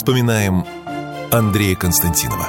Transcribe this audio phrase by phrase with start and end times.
[0.00, 0.64] Вспоминаем
[1.32, 2.46] Андрея Константинова.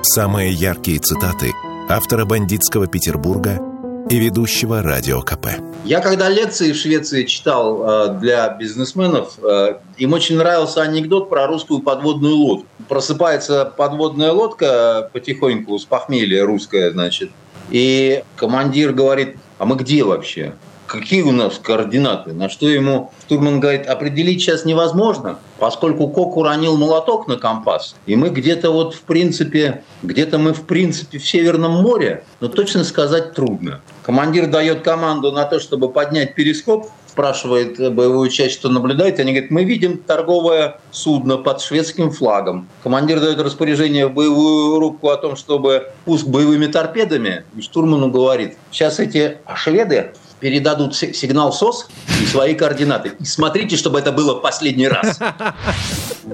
[0.00, 1.52] Самые яркие цитаты
[1.86, 3.60] автора бандитского Петербурга
[4.08, 5.48] и ведущего радио КП.
[5.84, 11.46] Я когда лекции в Швеции читал э, для бизнесменов, э, им очень нравился анекдот про
[11.46, 12.66] русскую подводную лодку.
[12.88, 17.30] Просыпается подводная лодка потихоньку с похмелья русская, значит,
[17.68, 20.54] и командир говорит, а мы где вообще?
[20.88, 22.32] Какие у нас координаты?
[22.32, 28.16] На что ему штурман говорит, определить сейчас невозможно, поскольку Кок уронил молоток на компас, и
[28.16, 33.34] мы где-то вот в принципе, где-то мы в принципе в Северном море, но точно сказать
[33.34, 33.80] трудно.
[34.02, 39.18] Командир дает команду на то, чтобы поднять перископ, спрашивает боевую часть, что наблюдает.
[39.18, 42.68] Они говорят, мы видим торговое судно под шведским флагом.
[42.84, 47.44] Командир дает распоряжение в боевую рубку о том, чтобы пуск боевыми торпедами.
[47.56, 51.88] И штурману говорит, сейчас эти шведы передадут сигнал СОС
[52.22, 53.12] и свои координаты.
[53.18, 55.18] И смотрите, чтобы это было последний раз.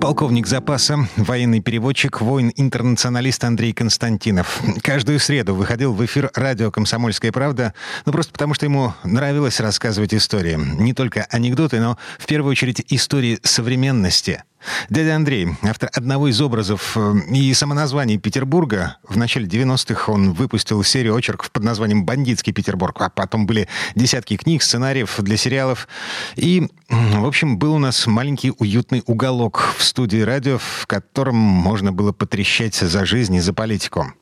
[0.00, 4.60] Полковник запаса, военный переводчик, воин-интернационалист Андрей Константинов.
[4.82, 10.14] Каждую среду выходил в эфир радио «Комсомольская правда», ну просто потому, что ему нравилось рассказывать
[10.14, 10.56] истории.
[10.56, 14.42] Не только анекдоты, но в первую очередь истории современности–
[14.88, 20.82] Дядя Андрей, автор одного из образов э, и самоназваний Петербурга, в начале 90-х он выпустил
[20.82, 25.88] серию очерков под названием «Бандитский Петербург», а потом были десятки книг, сценариев для сериалов.
[26.36, 31.92] И, в общем, был у нас маленький уютный уголок в студии радио, в котором можно
[31.92, 34.12] было потрещать за жизнь и за политику.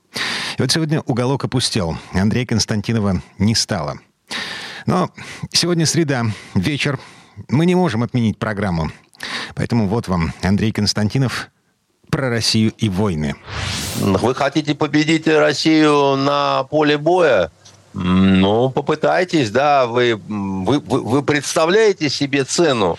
[0.59, 1.97] И вот сегодня уголок опустел.
[2.13, 3.99] Андрея Константинова не стало.
[4.87, 5.11] Но
[5.53, 6.99] сегодня среда, вечер.
[7.49, 8.91] Мы не можем отменить программу.
[9.55, 11.49] Поэтому вот вам Андрей Константинов
[12.11, 13.35] про Россию и войны.
[13.97, 17.51] Вы хотите победить Россию на поле боя?
[17.95, 19.87] Ну, попытайтесь, да.
[19.87, 22.99] Вы, вы, вы представляете себе цену,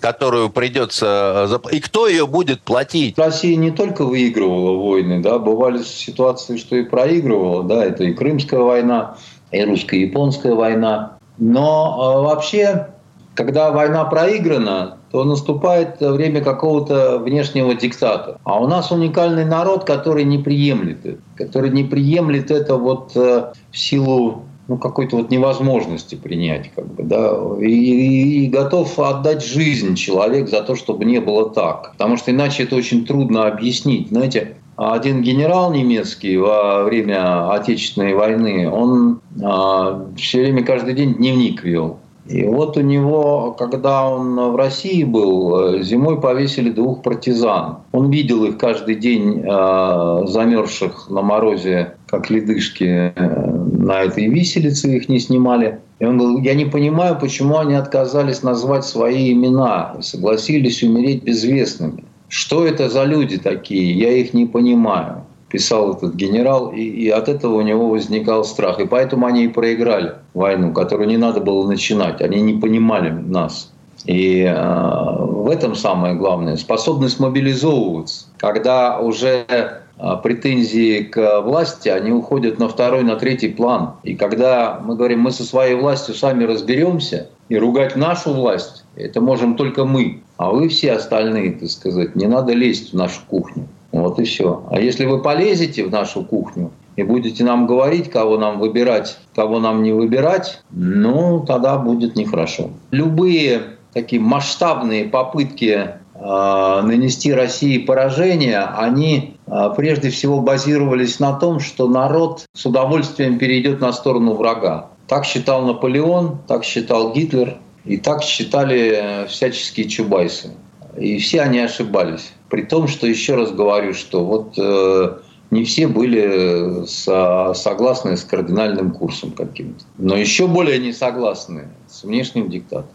[0.00, 1.60] которую придется...
[1.70, 3.18] И кто ее будет платить?
[3.18, 8.60] Россия не только выигрывала войны, да, бывали ситуации, что и проигрывала, да, это и Крымская
[8.60, 9.16] война,
[9.50, 11.18] и русско-японская война.
[11.38, 12.88] Но э, вообще,
[13.34, 18.40] когда война проиграна, то наступает время какого-то внешнего диктата.
[18.44, 23.52] А у нас уникальный народ, который не приемлет это, который не приемлет это вот э,
[23.70, 27.30] в силу ну, какой-то вот невозможности принять, как бы, да,
[27.60, 31.92] и, и готов отдать жизнь человек за то, чтобы не было так.
[31.92, 34.08] Потому что иначе это очень трудно объяснить.
[34.08, 41.62] Знаете, один генерал немецкий во время Отечественной войны, он а, все время каждый день дневник
[41.62, 41.98] вел.
[42.26, 47.78] И вот у него, когда он в России был, э, зимой повесили двух партизан.
[47.90, 54.96] Он видел их каждый день э, замерзших на морозе, как ледышки, э, на этой виселице
[54.96, 55.80] их не снимали.
[55.98, 62.04] И он говорил, я не понимаю, почему они отказались назвать свои имена согласились умереть безвестными.
[62.28, 63.92] Что это за люди такие?
[63.98, 68.80] Я их не понимаю писал этот генерал, и, и от этого у него возникал страх.
[68.80, 72.22] И поэтому они и проиграли войну, которую не надо было начинать.
[72.22, 73.70] Они не понимали нас.
[74.06, 79.76] И э, в этом самое главное способность мобилизовываться, когда уже э,
[80.22, 83.90] претензии к власти, они уходят на второй, на третий план.
[84.02, 89.20] И когда мы говорим, мы со своей властью сами разберемся, и ругать нашу власть, это
[89.20, 93.68] можем только мы, а вы все остальные, так сказать, не надо лезть в нашу кухню.
[93.92, 94.64] Вот и все.
[94.70, 99.60] А если вы полезете в нашу кухню и будете нам говорить, кого нам выбирать, кого
[99.60, 102.70] нам не выбирать, ну, тогда будет нехорошо.
[102.90, 111.60] Любые такие масштабные попытки э, нанести России поражение, они э, прежде всего базировались на том,
[111.60, 114.88] что народ с удовольствием перейдет на сторону врага.
[115.06, 120.52] Так считал Наполеон, так считал Гитлер, и так считали всяческие чубайсы.
[120.96, 122.32] И все они ошибались.
[122.52, 125.16] При том, что еще раз говорю, что вот э,
[125.50, 129.82] не все были со, согласны с кардинальным курсом каким-то.
[129.96, 132.92] Но еще более не согласны с внешним диктатом.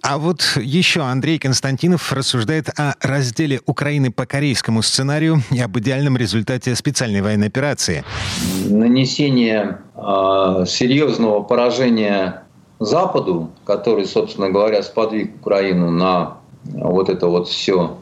[0.00, 6.16] А вот еще Андрей Константинов рассуждает о разделе Украины по корейскому сценарию и об идеальном
[6.16, 8.04] результате специальной военной операции.
[8.68, 12.44] Нанесение э, серьезного поражения
[12.78, 17.96] Западу, который, собственно говоря, сподвиг Украину на вот это вот все.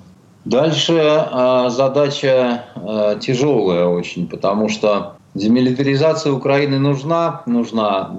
[0.45, 8.17] Дальше э, задача э, тяжелая очень, потому что демилитаризация Украины нужна, нужна.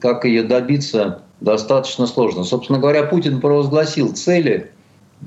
[0.00, 2.44] Как ее добиться, достаточно сложно.
[2.44, 4.70] Собственно говоря, Путин провозгласил цели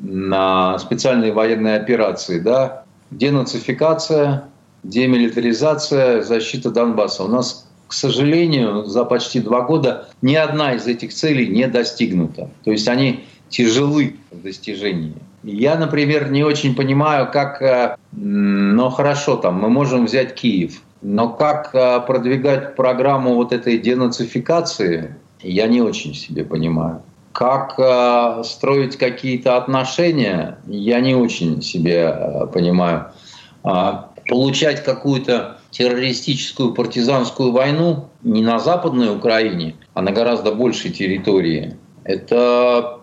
[0.02, 4.46] на специальной военной операции, да, денацификация,
[4.84, 7.24] демилитаризация, защита Донбасса.
[7.24, 12.50] У нас, к сожалению, за почти два года ни одна из этих целей не достигнута.
[12.64, 15.16] То есть они тяжелы в достижении.
[15.44, 21.76] Я, например, не очень понимаю, как, ну хорошо, там мы можем взять Киев, но как
[21.76, 27.02] э, продвигать программу вот этой денацификации, я не очень себе понимаю.
[27.34, 33.12] Как э, строить какие-то отношения, я не очень себе понимаю.
[33.64, 41.78] А, получать какую-то террористическую партизанскую войну не на Западной Украине, а на гораздо большей территории,
[42.04, 43.00] это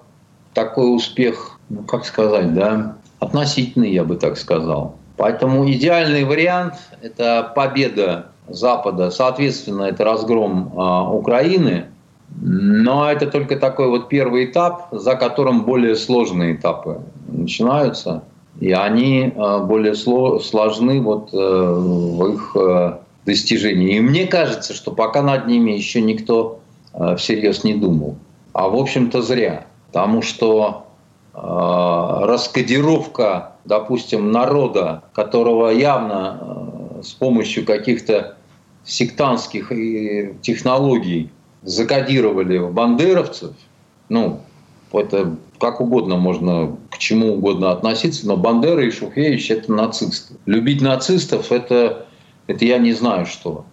[0.55, 4.97] такой успех, ну как сказать, да, относительный, я бы так сказал.
[5.17, 11.87] Поэтому идеальный вариант– это победа Запада, соответственно, это разгром э, Украины,
[12.41, 18.23] но это только такой вот первый этап, за которым более сложные этапы начинаются,
[18.59, 23.97] и они э, более сложны вот э, в их э, достижении.
[23.97, 26.61] И мне кажется, что пока над ними еще никто
[26.95, 28.17] э, всерьез не думал.
[28.53, 30.87] А в общем-то зря, потому что
[31.33, 38.37] раскодировка, допустим, народа, которого явно э, с помощью каких-то
[38.85, 39.71] сектантских
[40.43, 41.31] технологий
[41.63, 43.53] закодировали в бандеровцев,
[44.09, 44.41] ну,
[44.93, 50.35] это как угодно можно к чему угодно относиться, но Бандера и Шухевич– это нацисты.
[50.47, 52.07] Любить нацистов– это,
[52.47, 53.65] это я не знаю что.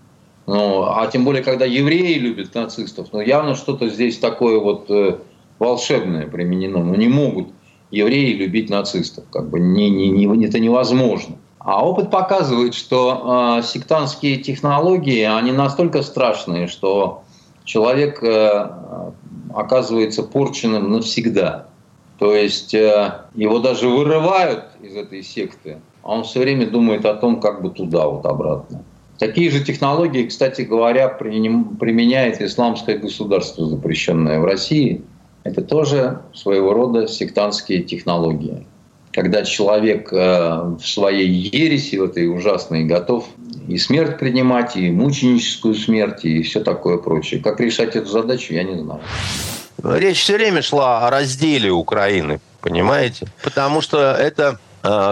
[0.46, 5.18] Ну, а тем более, когда евреи любят нацистов, ну, явно что-то здесь такое вот э,
[5.60, 6.84] волшебное применено.
[6.84, 7.50] Ну, не могут
[7.92, 9.26] евреи любить нацистов.
[9.32, 11.36] Как бы не, не, не, это невозможно.
[11.60, 17.24] А опыт показывает, что э, сектантские технологии, они настолько страшные, что
[17.66, 18.70] человек э,
[19.54, 21.68] оказывается порченным навсегда.
[22.20, 27.16] То есть э, его даже вырывают из этой секты, а он все время думает о
[27.16, 28.84] том, как бы туда, вот обратно.
[29.20, 35.02] Такие же технологии, кстати говоря, применяет исламское государство, запрещенное в России.
[35.48, 38.68] Это тоже своего рода сектантские технологии.
[39.14, 43.26] Когда человек э, в своей ереси, в этой ужасной, готов
[43.70, 47.42] и смерть принимать, и мученическую смерть, и все такое прочее.
[47.42, 49.00] Как решать эту задачу, я не знаю.
[49.82, 53.28] Речь все время шла о разделе Украины, понимаете?
[53.42, 54.60] Потому что это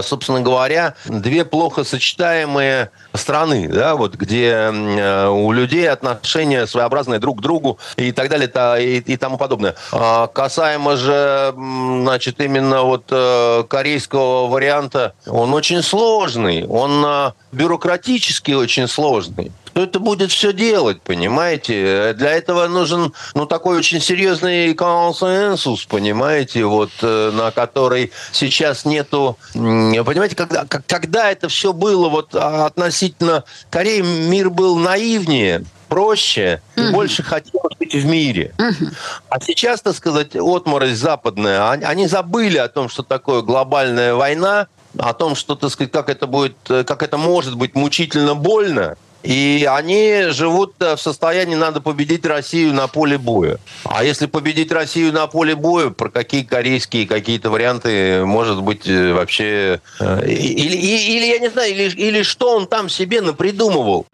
[0.03, 7.39] собственно говоря, две плохо сочетаемые страны, да, вот где а, у людей отношения своеобразные друг
[7.39, 8.49] к другу и так далее
[8.81, 9.75] и, и тому подобное.
[9.91, 18.87] А касаемо же, значит, именно вот э, корейского варианта, он очень сложный, он бюрократически очень
[18.87, 22.13] сложный кто это будет все делать, понимаете?
[22.13, 29.37] Для этого нужен, ну, такой очень серьезный консенсус, понимаете, вот, э, на который сейчас нету...
[29.53, 36.91] Понимаете, когда, когда это все было вот относительно Кореи, мир был наивнее, проще угу.
[36.91, 38.55] больше хотелось быть в мире.
[38.57, 38.91] Угу.
[39.27, 44.67] А сейчас, так сказать, отморозь западная, они забыли о том, что такое глобальная война,
[44.97, 48.95] о том, что, так сказать, как это будет, э, как это может быть мучительно больно,
[49.25, 53.57] и они живут э, в состоянии, надо победить Россию на поле боя.
[53.83, 59.13] А если победить Россию на поле боя, про какие корейские какие-то варианты, может быть, э,
[59.13, 59.81] вообще...
[59.99, 64.05] Э, или, или я не знаю, или, или что он там себе напридумывал.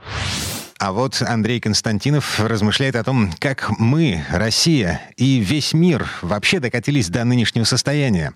[0.80, 7.10] А вот Андрей Константинов размышляет о том, как мы, Россия и весь мир вообще докатились
[7.10, 8.34] до нынешнего состояния.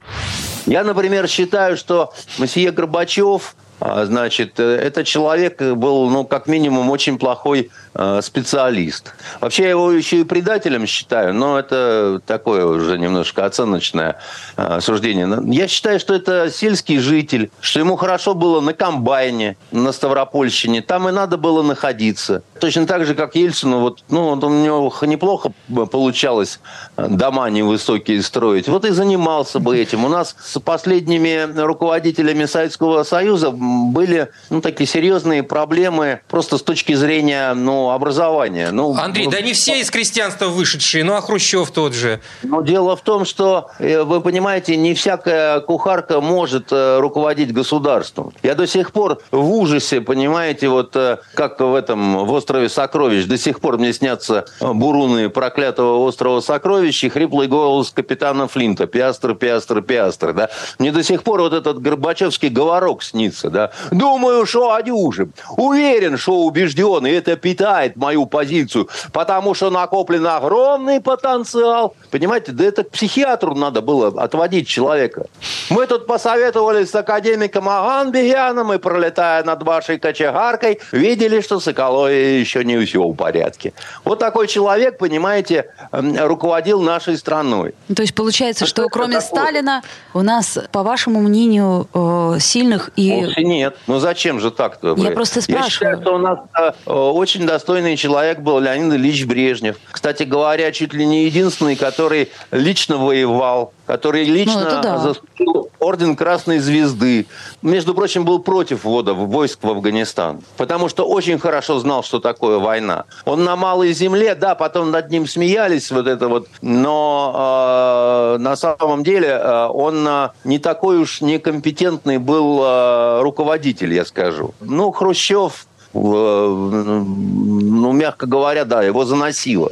[0.67, 7.17] Я, например, считаю, что месье Горбачев значит, э, этот человек был, ну, как минимум, очень
[7.17, 7.71] плохой
[8.21, 9.13] специалист.
[9.39, 14.17] Вообще, я его еще и предателем считаю, но это такое уже немножко оценочное
[14.57, 15.27] э, суждение.
[15.45, 21.07] Я считаю, что это сельский житель, что ему хорошо было на комбайне, на Ставропольщине, там
[21.07, 22.43] и надо было находиться.
[22.59, 25.51] Точно так же, как Ельцину, вот, ну, у него неплохо
[25.91, 26.59] получалось
[26.97, 28.67] дома невысокие строить.
[28.67, 30.05] Вот и занимался бы этим.
[30.05, 36.93] У нас с последними руководителями Советского Союза были ну, такие серьезные проблемы просто с точки
[36.93, 38.71] зрения ну, образования.
[38.71, 42.21] Ну, Андрей, да не все из крестьянства вышедшие, ну а Хрущев тот же.
[42.43, 48.33] Но дело в том, что, э, вы понимаете, не всякая кухарка может э, руководить государством.
[48.43, 53.25] Я до сих пор в ужасе, понимаете, вот э, как в этом, в острове Сокровищ,
[53.25, 58.85] до сих пор мне снятся буруны проклятого острова Сокровищ и хриплый голос капитана Флинта.
[58.85, 60.33] Пиастр, пиастр, пиастр.
[60.33, 60.49] Да?
[60.79, 63.71] Мне до сих пор вот этот Горбачевский говорок снится да.
[63.91, 65.33] Думаю, что одюжим.
[65.57, 67.37] Уверен, что убежден, и это
[67.75, 71.95] питает мою позицию, потому что накоплен огромный потенциал.
[72.11, 75.25] Понимаете, да это к психиатру надо было отводить человека.
[75.69, 82.39] Мы тут посоветовались с академиком Аганбегяном и, пролетая над вашей кочегаркой, видели, что с экологией
[82.39, 83.73] еще не все в порядке.
[84.03, 87.73] Вот такой человек, понимаете, руководил нашей страной.
[87.93, 89.81] То есть получается, что кроме Сталина
[90.13, 93.11] у нас, по вашему мнению, э, сильных и...
[93.11, 93.75] Вовсе нет.
[93.87, 94.95] Ну зачем же так-то?
[94.97, 95.65] Я просто спрашиваю.
[95.65, 99.77] Я считаю, что у нас э, очень достойный человек был Леонид Ильич Брежнев.
[99.91, 104.97] Кстати говоря, чуть ли не единственный, который лично воевал который лично ну, да.
[104.97, 107.27] заслужил орден Красной Звезды.
[107.61, 112.57] Между прочим, был против ввода войск в Афганистан, потому что очень хорошо знал, что такое
[112.57, 113.05] война.
[113.25, 118.55] Он на малой земле, да, потом над ним смеялись, вот это вот, но э, на
[118.55, 124.53] самом деле э, он э, не такой уж некомпетентный был э, руководитель, я скажу.
[124.61, 129.71] Ну, Хрущев ну, мягко говоря, да, его заносило.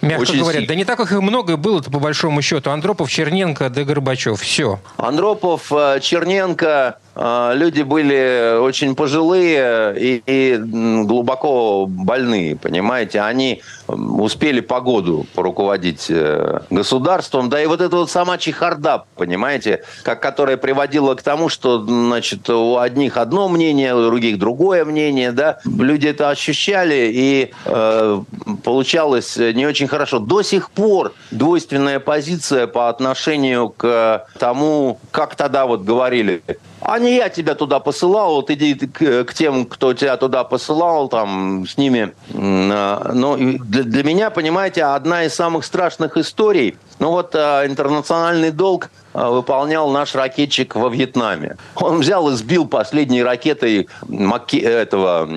[0.00, 0.68] Мягко Очень говоря, сильно.
[0.68, 2.70] да не так их и много было-то по большому счету.
[2.70, 4.80] Андропов, Черненко, да Горбачев, все.
[4.96, 13.20] Андропов, э, Черненко, люди были очень пожилые и, и глубоко больные, понимаете.
[13.20, 17.48] Они успели погоду поруководить э, государством.
[17.48, 22.48] Да и вот эта вот сама чехарда, понимаете, как, которая приводила к тому, что, значит,
[22.50, 25.58] у одних одно мнение, у других другое мнение, да.
[25.64, 28.20] Люди это ощущали, и э,
[28.62, 30.18] получалось не очень хорошо.
[30.18, 36.42] До сих пор двойственная позиция по отношению к тому, как тогда вот говорили,
[36.80, 41.08] а не я тебя туда посылал, вот иди к, к тем, кто тебя туда посылал,
[41.08, 42.12] там, с ними.
[42.34, 48.50] А, но для, для меня, понимаете, одна из самых страшных историй, ну вот а, интернациональный
[48.50, 51.56] долг а, выполнял наш ракетчик во Вьетнаме.
[51.76, 55.28] Он взял и сбил последней ракетой Маке, этого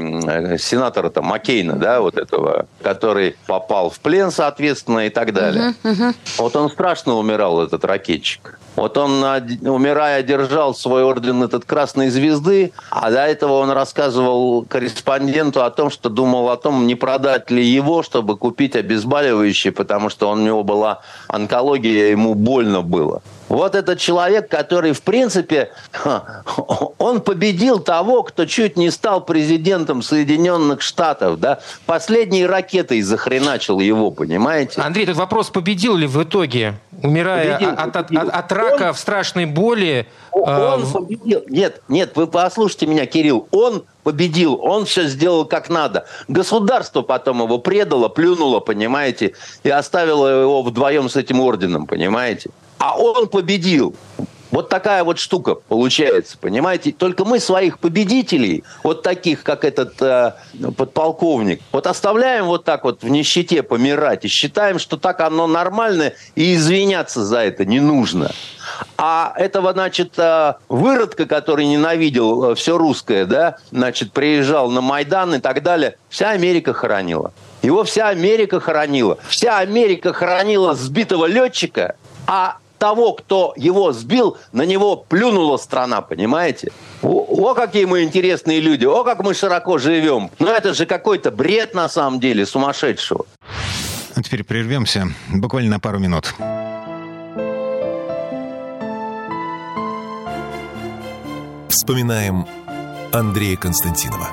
[0.58, 5.74] сенатора-то Маккейна, да, вот этого, который попал в плен, соответственно, и так далее.
[5.84, 6.16] Uh-huh, uh-huh.
[6.38, 8.60] Вот он страшно умирал, этот ракетчик.
[8.76, 15.64] Вот он, умирая, держал свой орден этот Красной Звезды, а до этого он рассказывал корреспонденту
[15.64, 20.32] о том, что думал о том, не продать ли его, чтобы купить обезболивающее, потому что
[20.32, 23.22] у него была онкология, ему больно было.
[23.52, 25.72] Вот этот человек, который, в принципе,
[26.98, 34.10] он победил того, кто чуть не стал президентом Соединенных Штатов, да, последней ракетой захреначил его,
[34.10, 34.82] понимаете?
[34.82, 38.22] Андрей, этот вопрос победил ли в итоге, умирая победил, от, победил.
[38.22, 40.08] От, от, рака он, в страшной боли?
[40.32, 40.94] Он э...
[40.94, 41.42] победил.
[41.50, 43.50] Нет, нет, вы послушайте меня, Кирилл.
[43.52, 46.06] Он победил, он все сделал как надо.
[46.30, 52.50] Государство потом его предало, плюнуло, понимаете, и оставило его вдвоем с этим орденом, понимаете
[52.82, 53.96] а он победил.
[54.50, 56.92] Вот такая вот штука получается, понимаете?
[56.92, 60.34] Только мы своих победителей, вот таких, как этот э,
[60.76, 66.12] подполковник, вот оставляем вот так вот в нищете помирать и считаем, что так оно нормально,
[66.36, 68.32] и извиняться за это не нужно.
[68.98, 75.36] А этого, значит, э, выродка, который ненавидел э, все русское, да, значит, приезжал на Майдан
[75.36, 77.32] и так далее, вся Америка хоронила.
[77.62, 79.18] Его вся Америка хоронила.
[79.28, 81.96] Вся Америка хоронила сбитого летчика,
[82.28, 86.72] а того, кто его сбил, на него плюнула страна, понимаете?
[87.04, 90.32] О, о, какие мы интересные люди, о, как мы широко живем.
[90.40, 93.26] Но это же какой-то бред на самом деле сумасшедшего.
[94.16, 96.34] А теперь прервемся буквально на пару минут.
[101.70, 102.48] Вспоминаем
[103.12, 104.30] Андрея Константинова.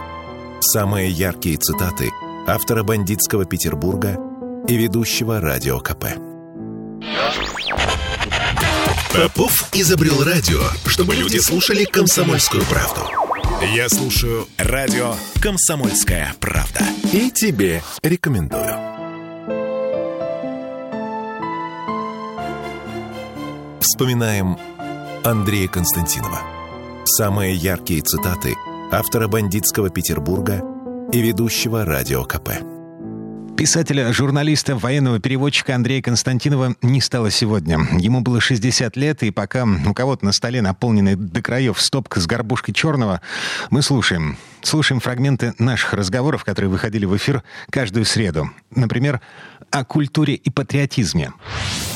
[0.61, 2.11] Самые яркие цитаты
[2.47, 4.17] автора «Бандитского Петербурга»
[4.67, 6.07] и ведущего «Радио КП».
[9.13, 13.01] Попов изобрел радио, чтобы люди слушали комсомольскую правду.
[13.75, 16.81] Я слушаю радио «Комсомольская правда».
[17.13, 18.77] И тебе рекомендую.
[23.81, 24.59] Вспоминаем
[25.25, 26.41] Андрея Константинова.
[27.05, 28.55] Самые яркие цитаты
[28.93, 30.63] автора «Бандитского Петербурга»
[31.13, 32.78] и ведущего «Радио КП».
[33.59, 37.81] Писателя, журналиста, военного переводчика Андрея Константинова не стало сегодня.
[37.99, 42.29] Ему было 60 лет, и пока у кого-то на столе наполненный до краев стопка с
[42.29, 43.21] горбушкой черного,
[43.71, 44.39] мы слушаем.
[44.63, 48.49] Слушаем фрагменты наших разговоров, которые выходили в эфир каждую среду.
[48.71, 49.21] Например,
[49.73, 51.33] о культуре и патриотизме.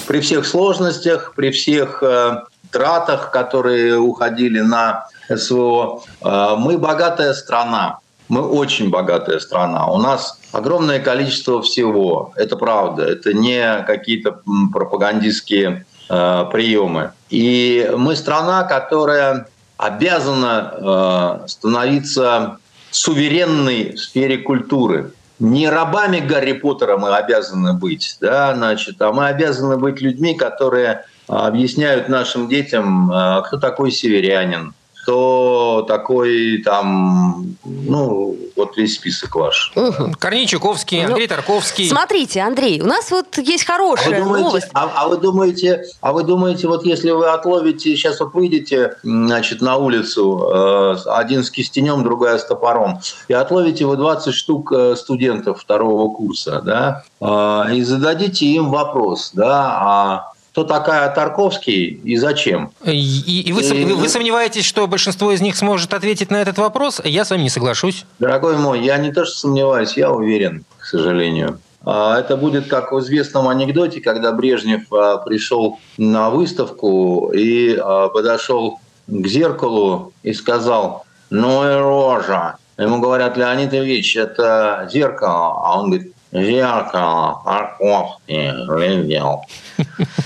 [0.09, 2.43] При всех сложностях, при всех э,
[2.73, 8.01] тратах, которые уходили на СВО, э, мы богатая страна.
[8.33, 9.89] Мы очень богатая страна.
[9.89, 12.33] У нас огромное количество всего.
[12.35, 13.05] Это правда.
[13.05, 14.41] Это не какие-то
[14.73, 17.13] пропагандистские э, приемы.
[17.29, 22.57] И мы страна, которая обязана э, становиться
[22.91, 25.13] суверенной в сфере культуры.
[25.39, 31.05] Не рабами Гарри Поттера мы обязаны быть, да, значит, а мы обязаны быть людьми, которые
[31.27, 34.73] объясняют нашим детям, э, кто такой северянин,
[35.05, 39.73] то такой там, ну, вот весь список ваш.
[39.75, 40.13] Угу.
[40.19, 41.89] Корней Чуковский, ну, Андрей Тарковский.
[41.89, 44.69] Смотрите, Андрей, у нас вот есть хорошая а вы думаете, новость.
[44.75, 49.61] А, а вы думаете, а вы думаете, вот если вы отловите, сейчас вот выйдете, значит,
[49.61, 54.97] на улицу, э, один с кистенем, другая с топором, и отловите вы 20 штук э,
[54.97, 62.17] студентов второго курса, да, э, и зададите им вопрос, да, а кто такая Тарковский и
[62.17, 62.73] зачем.
[62.85, 67.01] И, и, вы, и вы сомневаетесь, что большинство из них сможет ответить на этот вопрос?
[67.05, 68.05] Я с вами не соглашусь.
[68.19, 71.59] Дорогой мой, я не то что сомневаюсь, я уверен, к сожалению.
[71.87, 78.09] А, это будет как в известном анекдоте, когда Брежнев а, пришел на выставку и а,
[78.09, 82.57] подошел к зеркалу и сказал, ну и рожа.
[82.77, 85.55] Ему говорят, Леонид Ильич, это зеркало.
[85.65, 89.45] А он говорит, зеркало, Тарковский глядел.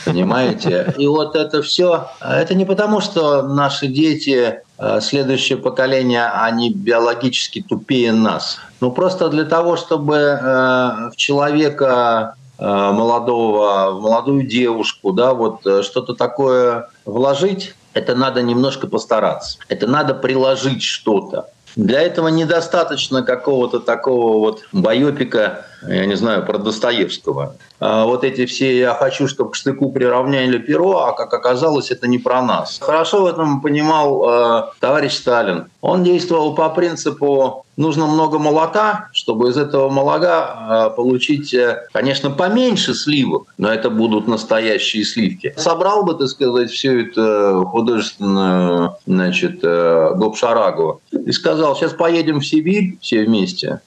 [0.05, 0.95] Понимаете?
[0.97, 7.65] И вот это все, это не потому, что наши дети, э, следующее поколение, они биологически
[7.69, 8.59] тупее нас.
[8.81, 15.61] Ну, просто для того, чтобы э, в человека э, молодого, в молодую девушку, да, вот
[15.61, 19.59] что-то такое вложить, это надо немножко постараться.
[19.69, 21.47] Это надо приложить что-то.
[21.77, 27.57] Для этого недостаточно какого-то такого вот байопика, я не знаю, про Достоевского.
[27.79, 32.07] А вот эти все «я хочу, чтобы к штыку приравняли перо», а как оказалось, это
[32.07, 32.79] не про нас.
[32.81, 35.67] Хорошо в этом понимал э, товарищ Сталин.
[35.83, 42.31] Он действовал по принципу «нужно много молока, чтобы из этого молока э, получить, э, конечно,
[42.31, 45.55] поменьше сливок, но это будут настоящие сливки».
[45.59, 52.47] Собрал бы, так сказать, всю эту художественную значит, э, гопшарагу и сказал «сейчас поедем в
[52.47, 53.81] Сибирь все вместе,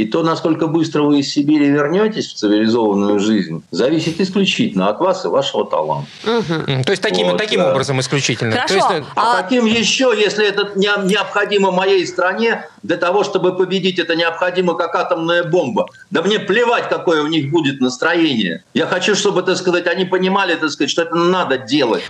[0.00, 5.26] и то, насколько быстро вы из Сибири вернетесь в цивилизованную жизнь, зависит исключительно от вас
[5.26, 6.08] и вашего таланта.
[6.24, 6.84] Угу.
[6.84, 7.72] То есть таким, вот, таким да.
[7.72, 8.52] образом исключительно.
[8.52, 8.88] Хорошо.
[8.88, 13.98] То есть, а, а каким еще, если это необходимо моей стране, для того, чтобы победить,
[13.98, 15.86] это необходимо как атомная бомба?
[16.10, 18.64] Да мне плевать, какое у них будет настроение.
[18.72, 22.04] Я хочу, чтобы, так сказать, они понимали, так сказать, что это надо делать.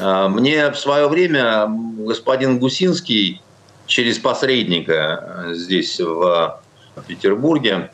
[0.00, 3.40] А, мне в свое время господин Гусинский
[3.86, 6.60] через посредника здесь в
[7.00, 7.90] в Петербурге,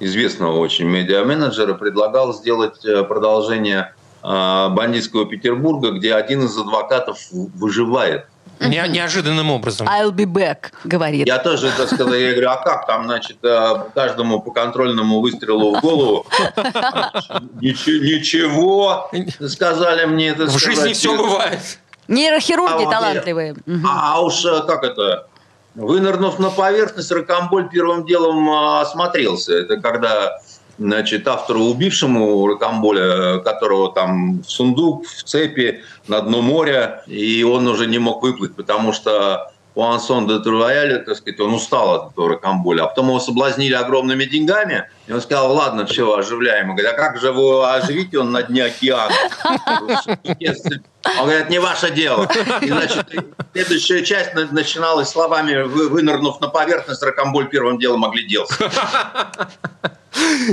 [0.00, 8.26] известного очень медиа-менеджера, предлагал сделать э, продолжение э, бандитского Петербурга, где один из адвокатов выживает.
[8.60, 9.86] Не, неожиданным образом.
[9.86, 11.28] I'll be back, говорит.
[11.28, 12.12] Я тоже это сказал.
[12.12, 16.26] Я говорю, а как там, значит, э, каждому по контрольному выстрелу в голову?
[17.60, 19.10] Ничего, ничего
[19.48, 21.78] сказали мне это В жизни все бывает.
[22.08, 23.54] Нейрохирурги а, талантливые.
[23.86, 25.28] А, а уж как это?
[25.78, 29.54] Вынырнув на поверхность, Рокомболь первым делом а, осмотрелся.
[29.54, 30.40] Это когда
[30.76, 37.68] значит, автору убившему Рокомболя, которого там в сундук, в цепи, на дно моря, и он
[37.68, 42.30] уже не мог выплыть, потому что Пуансон де Труаяле, так сказать, он устал от этого
[42.30, 42.82] ракомболя.
[42.82, 44.90] А потом его соблазнили огромными деньгами.
[45.06, 46.74] И он сказал, ладно, все, оживляем.
[46.74, 49.14] Говорит, а как же вы оживите он на дне океана?
[51.20, 52.28] Он говорит, не ваше дело.
[52.60, 53.06] И, значит,
[53.52, 58.70] следующая часть начиналась словами, вы, вынырнув на поверхность, ракомболь первым делом огляделся.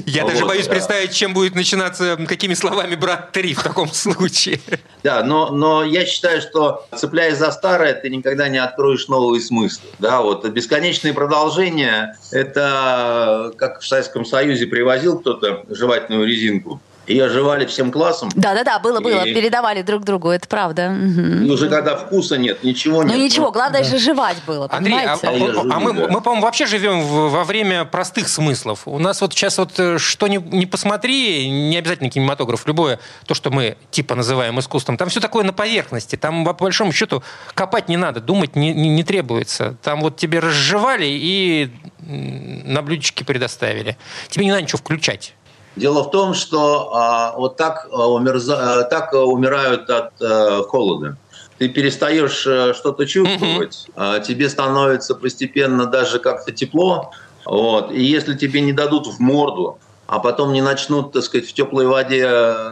[0.05, 0.73] Я вот, даже боюсь да.
[0.73, 4.59] представить, чем будет начинаться, какими словами брат 3 в таком случае.
[5.03, 9.89] Да, но, но я считаю, что цепляясь за старое, ты никогда не откроешь новые смыслы.
[9.99, 17.65] Да, вот бесконечные продолжения– это как в Советском Союзе привозил кто-то жевательную резинку, ее жевали
[17.65, 18.29] всем классом.
[18.35, 19.33] Да-да-да, было-было, и...
[19.33, 20.89] передавали друг другу, это правда.
[20.89, 21.45] Угу.
[21.45, 23.17] И уже когда вкуса нет, ничего ну, нет.
[23.17, 23.89] Ну ничего, главное да.
[23.89, 28.27] же жевать было, Андрей, а, а, а мы, мы, по-моему, вообще живем во время простых
[28.27, 28.81] смыслов.
[28.85, 33.33] У нас вот сейчас вот э, что не, не посмотри, не обязательно кинематограф, любое, то,
[33.33, 36.15] что мы типа называем искусством, там все такое на поверхности.
[36.15, 39.77] Там, по большому счету, копать не надо, думать не, не, не требуется.
[39.81, 43.97] Там вот тебе разжевали и на блюдечке предоставили.
[44.29, 45.33] Тебе не надо ничего включать.
[45.75, 51.17] Дело в том, что а, вот так, а, умерза, а, так умирают от а, холода.
[51.57, 57.11] Ты перестаешь а, что-то чувствовать, а, тебе становится постепенно даже как-то тепло.
[57.45, 57.91] Вот.
[57.91, 61.87] И если тебе не дадут в морду, а потом не начнут, так сказать, в теплой
[61.87, 62.29] воде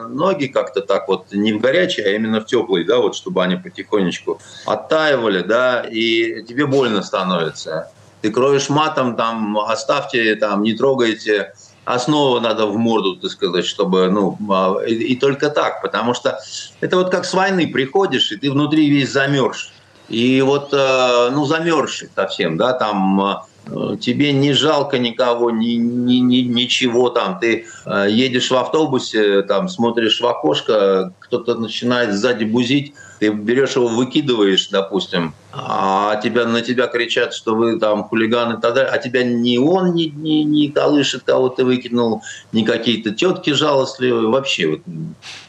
[0.10, 3.56] ноги как-то так вот, не в горячей, а именно в теплой, да, вот чтобы они
[3.56, 7.92] потихонечку оттаивали, да, и тебе больно становится.
[8.22, 11.54] Ты кроешь матом, там, оставьте, там, не трогайте,
[11.86, 16.40] основу надо в морду, так сказать, чтобы, ну, а, и, и только так, потому что
[16.82, 19.72] это вот как с войны приходишь, и ты внутри весь замерз.
[20.10, 23.36] и вот, э, ну, замерзших совсем, да, там э,
[24.00, 27.40] тебе не жалко никого, ни, ни, ни, ничего там.
[27.40, 33.76] Ты э, едешь в автобусе, там смотришь в окошко, кто-то начинает сзади бузить, ты берешь
[33.76, 38.92] его, выкидываешь, допустим, а тебя, на тебя кричат, что вы там хулиганы и так далее,
[38.92, 42.22] а тебя ни он не, не, не колышет, кого ты выкинул,
[42.52, 44.82] ни какие-то тетки жалостливые, вообще вот,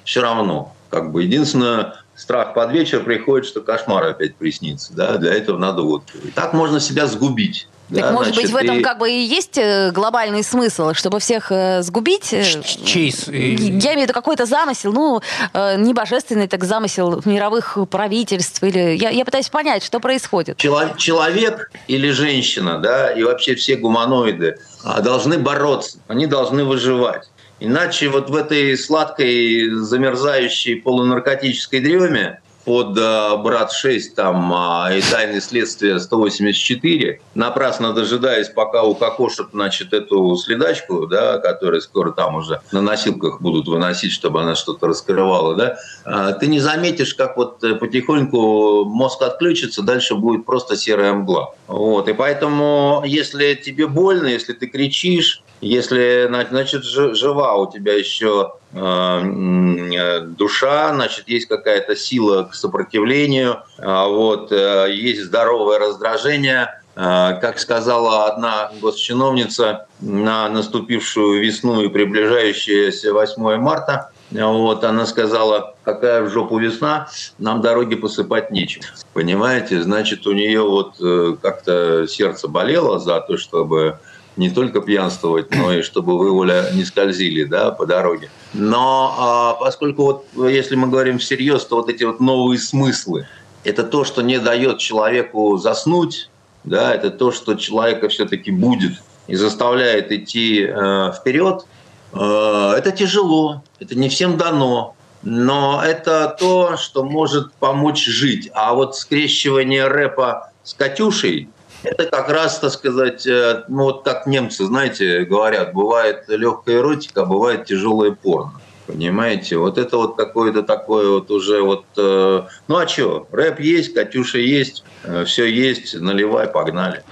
[0.04, 0.72] все равно.
[0.88, 4.94] Как бы единственное, страх под вечер приходит, что кошмар опять приснится.
[4.94, 5.16] Да?
[5.16, 6.12] Для этого надо водки.
[6.34, 7.66] Так можно себя сгубить.
[7.90, 8.82] Так да, может значит, быть в этом и...
[8.82, 12.32] как бы и есть э, глобальный смысл, чтобы всех э, сгубить?
[12.32, 13.28] Э, Чейз.
[13.28, 15.20] Я имею в виду какой-то замысел, ну,
[15.52, 18.62] э, не божественный, так замысел мировых правительств.
[18.62, 18.96] Или...
[18.96, 20.56] Я, я пытаюсь понять, что происходит.
[20.56, 27.28] Чело- человек или женщина, да, и вообще все гуманоиды а, должны бороться, они должны выживать.
[27.60, 35.40] Иначе вот в этой сладкой, замерзающей полунаркотической дреме под э, «Брат-6» там э, и «Тайны
[35.40, 42.80] следствия 184», напрасно дожидаясь, пока укокошат, значит, эту следачку, да, которая скоро там уже на
[42.80, 48.84] носилках будут выносить, чтобы она что-то раскрывала, да, э, ты не заметишь, как вот потихоньку
[48.84, 51.54] мозг отключится, дальше будет просто серая мгла.
[51.66, 58.54] Вот, и поэтому, если тебе больно, если ты кричишь, если, значит, жива у тебя еще
[58.72, 67.38] э, душа, значит, есть какая-то сила к сопротивлению, а вот, э, есть здоровое раздражение, э,
[67.40, 76.22] как сказала одна госчиновница на наступившую весну и приближающееся 8 марта, вот, она сказала, какая
[76.22, 78.82] в жопу весна, нам дороги посыпать нечем.
[79.12, 80.96] Понимаете, значит, у нее вот
[81.40, 84.00] как-то сердце болело за то, чтобы
[84.36, 88.30] не только пьянствовать, но и чтобы вы, Оля, не скользили да, по дороге.
[88.52, 93.26] Но а, поскольку вот если мы говорим всерьез, то вот эти вот новые смыслы,
[93.62, 96.28] это то, что не дает человеку заснуть,
[96.64, 98.94] да, это то, что человека все-таки будет
[99.26, 101.66] и заставляет идти э, вперед.
[102.12, 108.50] Э, это тяжело, это не всем дано, но это то, что может помочь жить.
[108.54, 111.48] А вот скрещивание рэпа с Катюшей,
[111.84, 117.22] это как раз, так сказать, э, ну вот как немцы, знаете, говорят, бывает легкая эротика,
[117.22, 118.60] а бывает тяжелая порно.
[118.86, 121.86] Понимаете, вот это вот какое-то такое вот уже вот...
[121.96, 127.02] Э, ну а что, рэп есть, Катюша есть, э, все есть, наливай, погнали.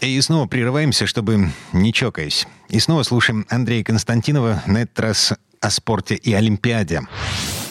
[0.00, 2.46] И снова прерываемся, чтобы не чокаясь.
[2.68, 7.02] И снова слушаем Андрея Константинова на этот раз о спорте и Олимпиаде.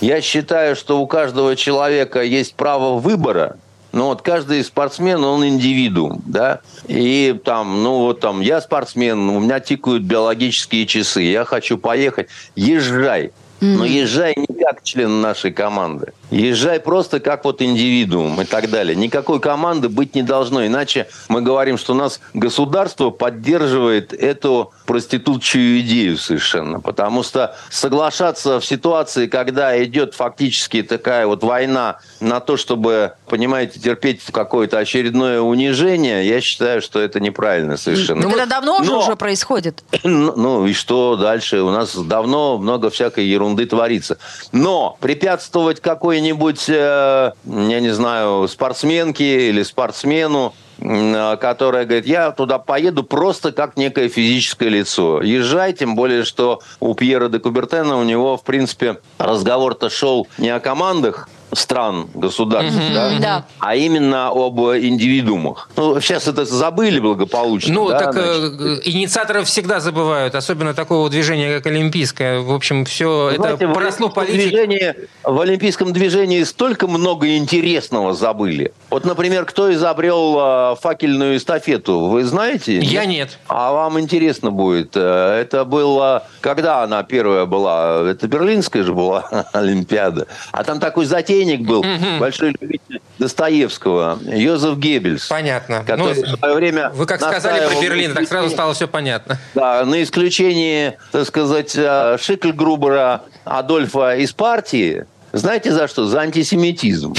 [0.02, 3.58] Я считаю, что у каждого человека есть право выбора,
[3.96, 9.40] ну вот каждый спортсмен, он индивидуум, да, и там, ну вот там, я спортсмен, у
[9.40, 12.28] меня тикают биологические часы, я хочу поехать,
[12.58, 13.32] езжай,
[13.66, 16.14] но езжай не как член нашей команды.
[16.32, 18.96] Езжай просто как вот индивидуум и так далее.
[18.96, 20.66] Никакой команды быть не должно.
[20.66, 26.80] Иначе мы говорим, что у нас государство поддерживает эту проститутчую идею совершенно.
[26.80, 33.80] Потому что соглашаться в ситуации, когда идет фактически такая вот война на то, чтобы, понимаете,
[33.80, 38.24] терпеть какое-то очередное унижение, я считаю, что это неправильно совершенно.
[38.24, 39.84] Ну, это давно Но, уже происходит.
[40.16, 41.62] Ну, ну и что дальше?
[41.62, 44.18] У нас давно много всякой ерунды творится.
[44.52, 52.60] Но препятствовать какой-нибудь, э, я не знаю, спортсменке или спортсмену, э, которая говорит, я туда
[52.60, 55.22] поеду просто как некое физическое лицо.
[55.22, 60.50] Езжай, тем более, что у Пьера де Кубертена у него, в принципе, разговор-то шел не
[60.50, 63.20] о командах, стран, государств, mm-hmm, да?
[63.20, 65.70] да, а именно об индивидуумах.
[65.76, 67.74] Ну, сейчас это забыли благополучно.
[67.74, 68.88] Ну, да, так э, значит.
[68.88, 72.40] инициаторов всегда забывают, особенно такого движения, как Олимпийское.
[72.40, 78.74] В общем, все Знаете, это поросло в движении, В олимпийском движении столько много интересного забыли.
[78.90, 82.80] Вот, например, кто изобрел э, факельную эстафету, вы знаете?
[82.80, 83.38] Я нет.
[83.48, 84.96] А вам интересно будет.
[84.96, 86.28] Э, это было...
[86.42, 88.02] Когда она первая была?
[88.10, 90.28] Это Берлинская же была Олимпиада.
[90.52, 92.20] А там такой затей затейник был, угу.
[92.20, 95.28] большой любитель Достоевского, Йозеф Геббельс.
[95.28, 95.84] Понятно.
[95.98, 99.38] Ну, в свое время вы как сказали про Берлин, так сразу стало все понятно.
[99.54, 106.06] Да, на исключение, так сказать, э, Шикльгрубера Адольфа из партии, знаете за что?
[106.06, 107.14] За антисемитизм.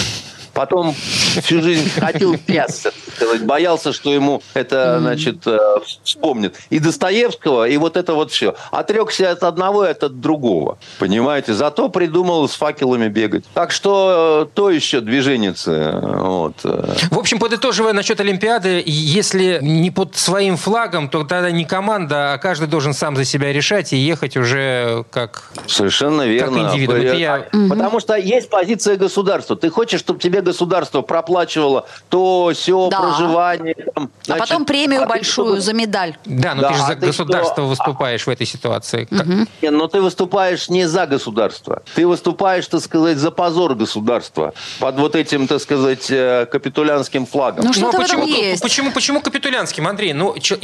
[0.53, 5.59] Потом всю жизнь хотел пьясться сказать, боялся, что ему это, значит, э,
[6.03, 6.57] вспомнит.
[6.71, 8.55] И Достоевского, и вот это вот все.
[8.71, 10.79] Отрекся от одного и от другого.
[10.99, 11.55] Понимаете?
[11.55, 13.45] Зато придумал с факелами бегать.
[13.55, 16.01] Так что то еще движеница.
[16.03, 16.63] Вот.
[16.63, 22.39] В общем, подытоживая насчет Олимпиады, если не под своим флагом, то тогда не команда, а
[22.39, 26.65] каждый должен сам за себя решать и ехать уже как Совершенно верно.
[26.65, 27.01] Как индивидуум.
[27.01, 27.47] Это я...
[27.69, 29.57] Потому что есть позиция государства.
[29.57, 32.99] Ты хочешь, чтобы тебе государство проплачивало то, все, да.
[33.07, 33.77] Проживание.
[33.95, 35.61] Там, значит, а потом премию а большую ты...
[35.61, 36.17] за медаль.
[36.25, 37.67] Да, но да, ты же за а государство что?
[37.67, 39.09] выступаешь в этой ситуации.
[39.11, 39.47] Угу.
[39.63, 41.83] Нет, но ты выступаешь не за государство.
[41.95, 44.55] Ты выступаешь, так сказать, за позор государства.
[44.81, 47.67] Под вот этим, так сказать, э, капитулянским флагом.
[47.67, 48.63] Ну, что ну, а почему, есть.
[48.63, 50.13] Почему, почему капитулянским, Андрей?
[50.13, 50.57] Ну, чё,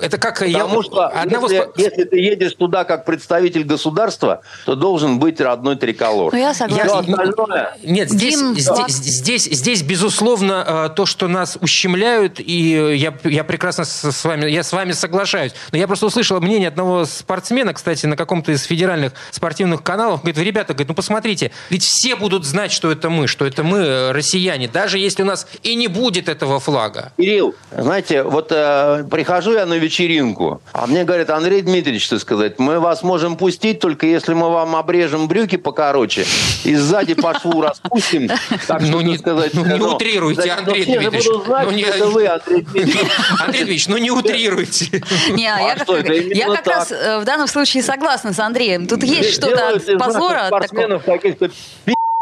[0.00, 0.40] это как...
[0.40, 1.50] Потому я, что одного...
[1.50, 6.32] если, если ты едешь туда как представитель государства, то должен быть родной триколор.
[6.32, 7.04] Ну, я согласна.
[7.06, 13.14] Я, Нет, здесь, Дим, здесь, здесь, здесь, безусловно, э, то, что нас ущемляют, и я,
[13.24, 15.52] я прекрасно с вами, я с вами соглашаюсь.
[15.70, 20.22] Но я просто услышал мнение одного спортсмена, кстати, на каком-то из федеральных спортивных каналов.
[20.22, 23.78] Говорит, ребята, говорит, ну посмотрите, ведь все будут знать, что это мы, что это мы,
[23.78, 27.12] э, россияне, даже если у нас и не будет этого флага.
[27.16, 32.58] Кирилл, знаете, вот э, прихожу я на вечеринку, а мне говорят, Андрей Дмитриевич, что сказать,
[32.58, 36.26] мы вас можем пустить, только если мы вам обрежем брюки покороче
[36.64, 38.28] и сзади по шву распустим.
[38.66, 41.26] Так ну, не, сказать, ну, не ну, утрируйте, Андрей Дмитриевич.
[41.64, 43.10] Ну, не, это вы, Андрей Дмитриевич.
[43.38, 45.02] Андрей Дмитриевич, ну не утрируйте.
[45.30, 48.86] Не, а я, как, я как раз э, в данном случае согласна с Андреем.
[48.86, 50.46] Тут есть что-то от позора.
[50.46, 51.50] Спортсменов каких-то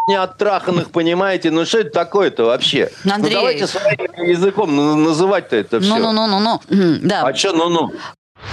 [0.06, 1.50] неоттраханных, понимаете?
[1.50, 2.90] Ну что это такое-то вообще?
[3.04, 3.34] Ну, Андрей.
[3.34, 5.96] Ну давайте своим языком называть-то это все.
[5.96, 6.60] Ну-ну-ну-ну-ну.
[7.02, 7.22] Да.
[7.22, 7.92] А что ну-ну?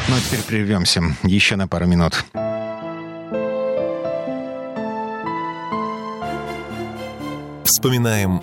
[0.08, 2.14] Ну, а теперь прервемся еще на пару минут.
[7.64, 8.42] Вспоминаем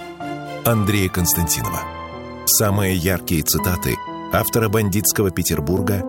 [0.65, 2.02] Андрея Константинова.
[2.47, 3.97] Самые яркие цитаты
[4.33, 6.03] автора «Бандитского Петербурга»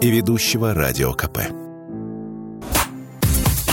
[0.00, 1.38] и ведущего «Радио КП».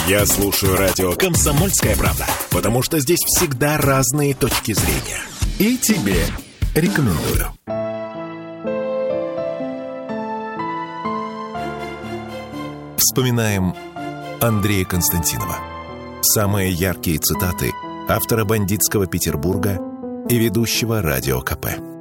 [0.08, 5.22] Я слушаю радио «Комсомольская правда», потому что здесь всегда разные точки зрения.
[5.60, 6.18] И тебе
[6.74, 7.52] рекомендую.
[12.98, 13.76] Вспоминаем
[14.42, 15.58] Андрея Константинова.
[16.22, 17.74] Самые яркие цитаты
[18.10, 19.80] автора «Бандитского Петербурга»
[20.30, 21.97] и ведущего «Радио КП».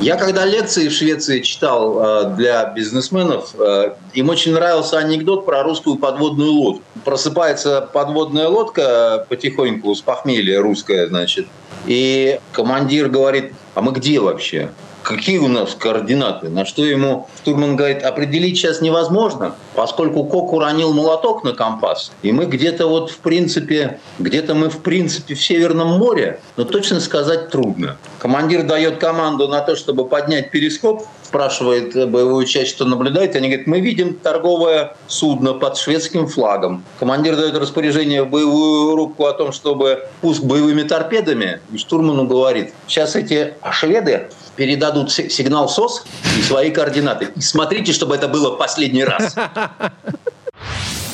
[0.00, 5.62] Я когда лекции в Швеции читал э, для бизнесменов, э, им очень нравился анекдот про
[5.62, 6.82] русскую подводную лодку.
[7.02, 11.46] Просыпается подводная лодка потихоньку с похмелья русская, значит,
[11.86, 14.70] и командир говорит, а мы где вообще?
[15.06, 16.48] Какие у нас координаты?
[16.48, 22.32] На что ему штурман говорит, определить сейчас невозможно, поскольку Кок уронил молоток на компас, и
[22.32, 27.50] мы где-то вот в принципе, где-то мы в принципе в Северном море, но точно сказать
[27.50, 27.96] трудно.
[28.18, 33.66] Командир дает команду на то, чтобы поднять перископ, спрашивает боевую часть, что наблюдает, они говорят,
[33.66, 36.84] мы видим торговое судно под шведским флагом.
[36.98, 42.72] Командир дает распоряжение в боевую рубку о том, чтобы пуск боевыми торпедами, и штурману говорит,
[42.88, 46.04] сейчас эти шведы передадут сигнал СОС
[46.38, 47.28] и свои координаты.
[47.36, 49.34] И смотрите, чтобы это было последний раз.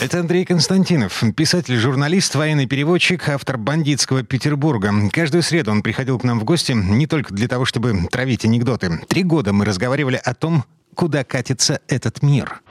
[0.01, 4.93] Это Андрей Константинов, писатель-журналист, военный переводчик, автор «Бандитского Петербурга».
[5.13, 8.99] Каждую среду он приходил к нам в гости не только для того, чтобы травить анекдоты.
[9.07, 10.65] Три года мы разговаривали о том,
[10.97, 12.63] куда катится этот мир.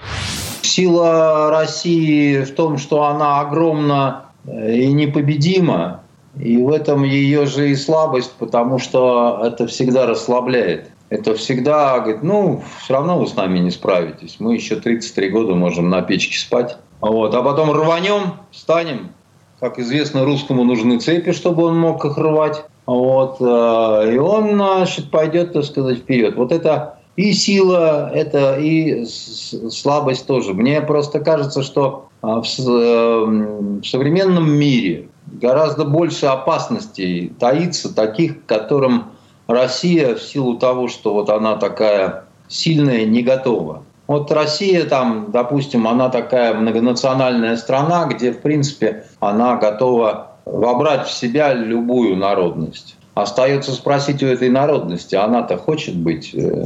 [0.62, 6.03] Сила России в том, что она огромна и непобедима.
[6.39, 10.91] И в этом ее же и слабость, потому что это всегда расслабляет.
[11.10, 14.38] Это всегда говорит, ну, все равно вы с нами не справитесь.
[14.39, 16.78] Мы еще 33 года можем на печке спать.
[17.02, 17.36] Вот.
[17.36, 19.12] А потом рванем, встанем.
[19.60, 22.63] Как известно, русскому нужны цепи, чтобы он мог их рвать.
[22.86, 23.38] Вот.
[23.41, 26.38] Э, и он, значит, пойдет, так сказать, вперед.
[26.38, 30.54] Вот это и сила, это и слабость тоже.
[30.54, 39.12] Мне просто кажется, что в э, современном мире гораздо больше опасностей таится, таких, которым
[39.47, 43.84] Россия в силу того, что вот она такая сильная, не готова.
[44.07, 51.13] Вот Россия там, допустим, она такая многонациональная страна, где, в принципе, она готова вобрать в
[51.13, 52.97] себя любую народность.
[53.13, 56.65] Остается спросить у этой народности, она-то хочет быть э,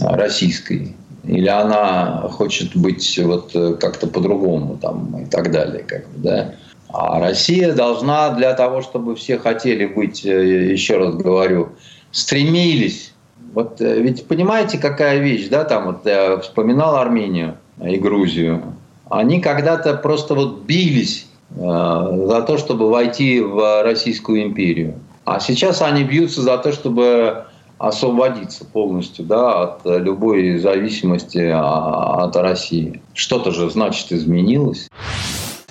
[0.00, 6.54] российской, или она хочет быть вот как-то по-другому там и так далее, как бы, да.
[6.92, 11.70] А Россия должна для того, чтобы все хотели быть, э, еще раз говорю,
[12.10, 13.14] стремились.
[13.54, 18.62] Вот э, ведь понимаете, какая вещь, да, там вот я вспоминал Армению и Грузию.
[19.08, 24.98] Они когда-то просто вот бились э, за то, чтобы войти в Российскую империю.
[25.24, 27.46] А сейчас они бьются за то, чтобы
[27.78, 33.02] освободиться полностью да, от любой зависимости а, от России.
[33.12, 34.88] Что-то же, значит, изменилось.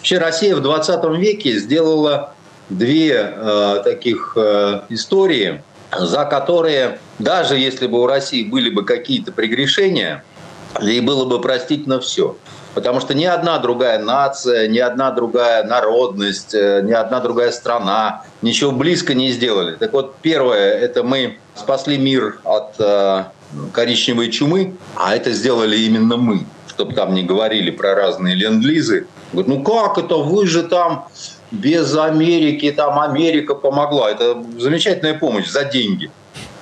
[0.01, 2.33] Вообще Россия в 20 веке сделала
[2.69, 5.61] две э, таких э, истории,
[5.95, 10.23] за которые, даже если бы у России были бы какие-то прегрешения,
[10.81, 12.35] ей было бы простительно все.
[12.73, 18.23] Потому что ни одна другая нация, ни одна другая народность, э, ни одна другая страна
[18.41, 19.75] ничего близко не сделали.
[19.75, 23.25] Так вот, первое, это мы спасли мир от э,
[23.71, 29.05] коричневой чумы, а это сделали именно мы, чтобы там не говорили про разные ленд-лизы.
[29.33, 31.07] Говорят, ну как это, вы же там
[31.51, 34.11] без Америки, там Америка помогла.
[34.11, 36.09] Это замечательная помощь за деньги.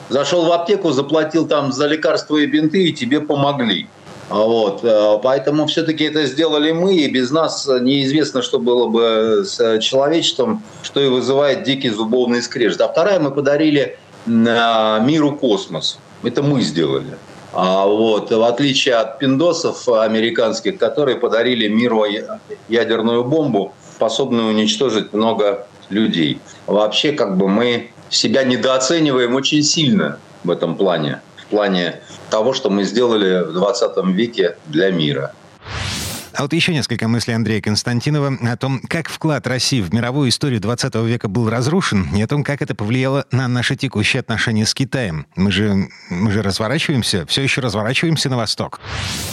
[0.09, 3.87] Зашел в аптеку, заплатил там за лекарства и бинты, и тебе помогли.
[4.29, 4.83] Вот.
[4.83, 10.63] Э, поэтому все-таки это сделали мы, и без нас неизвестно, что было бы с человечеством,
[10.83, 12.81] что и вызывает дикий зубовный скрежет.
[12.81, 15.97] А вторая мы подарили миру космос.
[16.23, 17.17] Это мы сделали.
[17.51, 22.05] А вот, в отличие от пиндосов американских, которые подарили миру
[22.67, 26.39] ядерную бомбу, способную уничтожить много людей.
[26.67, 32.69] Вообще, как бы мы себя недооцениваем очень сильно в этом плане, в плане того, что
[32.69, 35.33] мы сделали в 20 веке для мира.
[36.39, 40.61] А вот еще несколько мыслей Андрея Константинова о том, как вклад России в мировую историю
[40.61, 44.73] 20 века был разрушен, и о том, как это повлияло на наши текущие отношения с
[44.73, 45.27] Китаем.
[45.35, 48.79] Мы же, мы же разворачиваемся, все еще разворачиваемся на восток.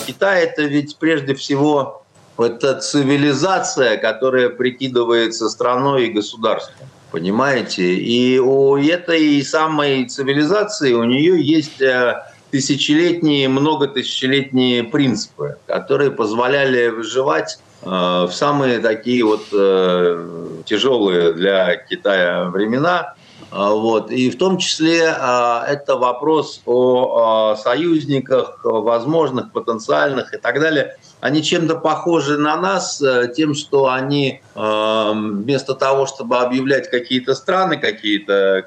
[0.04, 2.02] Китай– это ведь прежде всего
[2.38, 6.88] это цивилизация, которая прикидывается страной и государством.
[7.12, 7.84] Понимаете?
[7.84, 12.24] И у этой самой цивилизации у нее есть э,
[12.56, 22.46] тысячелетние, многотысячелетние принципы, которые позволяли выживать э, в самые такие вот э, тяжелые для Китая
[22.46, 23.14] времена.
[23.52, 24.10] Э, вот.
[24.10, 30.96] И в том числе это вопрос о союзниках, возможных, потенциальных и так далее.
[31.20, 33.02] Они чем-то похожи на нас
[33.36, 38.66] тем, что они вместо того, чтобы объявлять какие-то страны, какие-то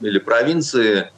[0.00, 1.10] или провинции,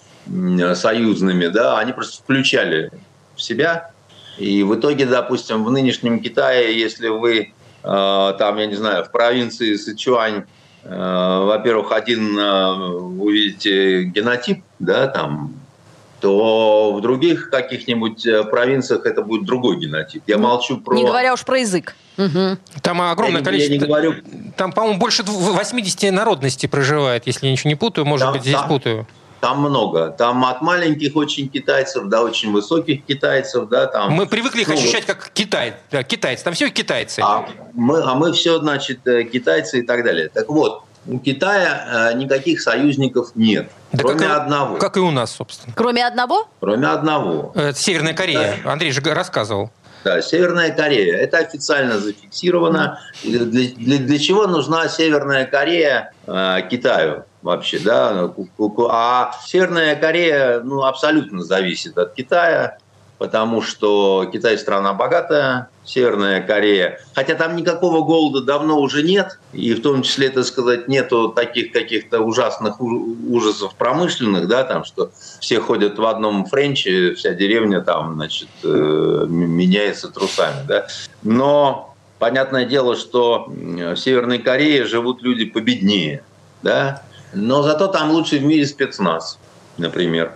[0.75, 2.91] союзными, да, они просто включали
[3.37, 3.91] в себя.
[4.39, 9.11] И в итоге, допустим, в нынешнем Китае, если вы э, там, я не знаю, в
[9.11, 10.45] провинции Сычуань,
[10.85, 15.55] э, во-первых, один э, увидите генотип, да, там,
[16.21, 20.23] то в других каких-нибудь провинциях это будет другой генотип.
[20.27, 20.95] Я молчу про...
[20.95, 21.95] Не говоря уж про язык.
[22.17, 22.59] Угу.
[22.83, 23.75] Там огромное я количество...
[23.75, 24.15] Я не говорю...
[24.57, 28.05] Там, по-моему, больше 80 народностей проживает, если я ничего не путаю.
[28.05, 29.07] Может там, быть, здесь там, путаю.
[29.41, 30.11] Там много.
[30.11, 33.69] Там от маленьких очень китайцев до очень высоких китайцев.
[33.69, 36.45] Да, там, мы привыкли их ну, ощущать как Китай, да, китайцы.
[36.45, 37.21] Там все китайцы.
[37.23, 40.29] А мы, а мы все, значит, э, китайцы и так далее.
[40.29, 43.71] Так вот, у Китая э, никаких союзников нет.
[43.93, 44.77] Да кроме как и, одного.
[44.77, 45.73] Как и у нас, собственно.
[45.77, 46.49] Кроме одного?
[46.61, 47.53] Кроме одного.
[47.55, 48.59] Это Северная Корея.
[48.63, 48.73] Да.
[48.73, 49.71] Андрей же рассказывал.
[50.05, 51.17] Да, Северная Корея.
[51.17, 53.01] Это официально зафиксировано.
[53.23, 57.25] Для, для, для чего нужна Северная Корея э, Китаю?
[57.43, 58.31] Вообще, да.
[58.91, 62.79] А Северная Корея ну, абсолютно зависит от Китая,
[63.19, 67.01] потому что Китай страна богатая, Северная Корея.
[67.15, 71.73] Хотя там никакого голода давно уже нет, и в том числе, так сказать, нету таких
[71.73, 78.15] каких-то ужасных ужасов промышленных, да, там, что все ходят в одном френче, вся деревня там,
[78.15, 80.87] значит, э, меняется трусами, да.
[81.23, 86.23] Но понятное дело, что в Северной Корее живут люди победнее,
[86.63, 89.39] да, но зато там лучший в мире спецназ,
[89.77, 90.33] например.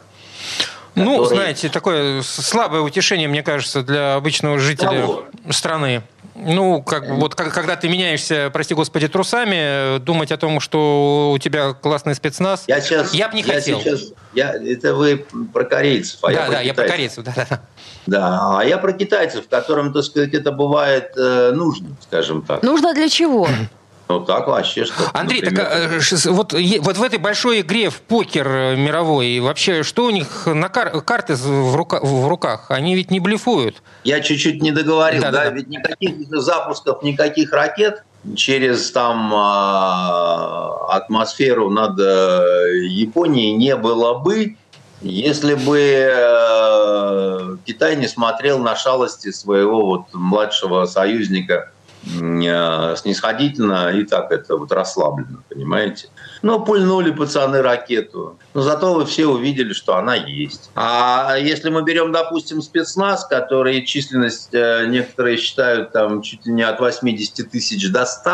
[0.95, 1.37] Ну, который...
[1.37, 5.25] знаете, такое слабое утешение, мне кажется, для обычного жителя Того.
[5.51, 6.03] страны.
[6.35, 11.39] Ну, как вот как, когда ты меняешься, прости господи, трусами, думать о том, что у
[11.39, 13.81] тебя классный спецназ, я, сейчас, я бы не я хотел.
[13.81, 17.35] Сейчас, я, это вы про корейцев, а да, я да, про я про корейцев, да,
[17.37, 17.63] да.
[18.07, 22.63] Да, а я про китайцев, которым, так сказать, это бывает э, нужно, скажем так.
[22.63, 23.49] Нужно для чего?
[24.09, 24.95] Ну так вообще что.
[25.15, 25.65] Андрей, например.
[25.65, 30.11] так, а, вот, вот в этой большой игре в покер э, мировой, вообще что у
[30.11, 32.67] них на кар карты в, рука в руках?
[32.71, 33.83] Они ведь не блефуют.
[34.05, 38.05] Я чуть-чуть не договорил, да, да, да, ведь никаких запусков, никаких ракет
[38.37, 44.57] через там а, атмосферу над э, Японией не было бы,
[45.01, 51.73] если бы э, Китай не смотрел на шалости своего вот младшего союзника
[52.05, 56.09] снисходительно и так это вот расслабленно, понимаете?
[56.43, 58.39] Ну, пульнули пацаны ракету.
[58.55, 60.71] Но зато вы все увидели, что она есть.
[60.75, 66.63] А если мы берем, допустим, спецназ, который численность э, некоторые считают там чуть ли не
[66.63, 68.31] от 80 тысяч до 100,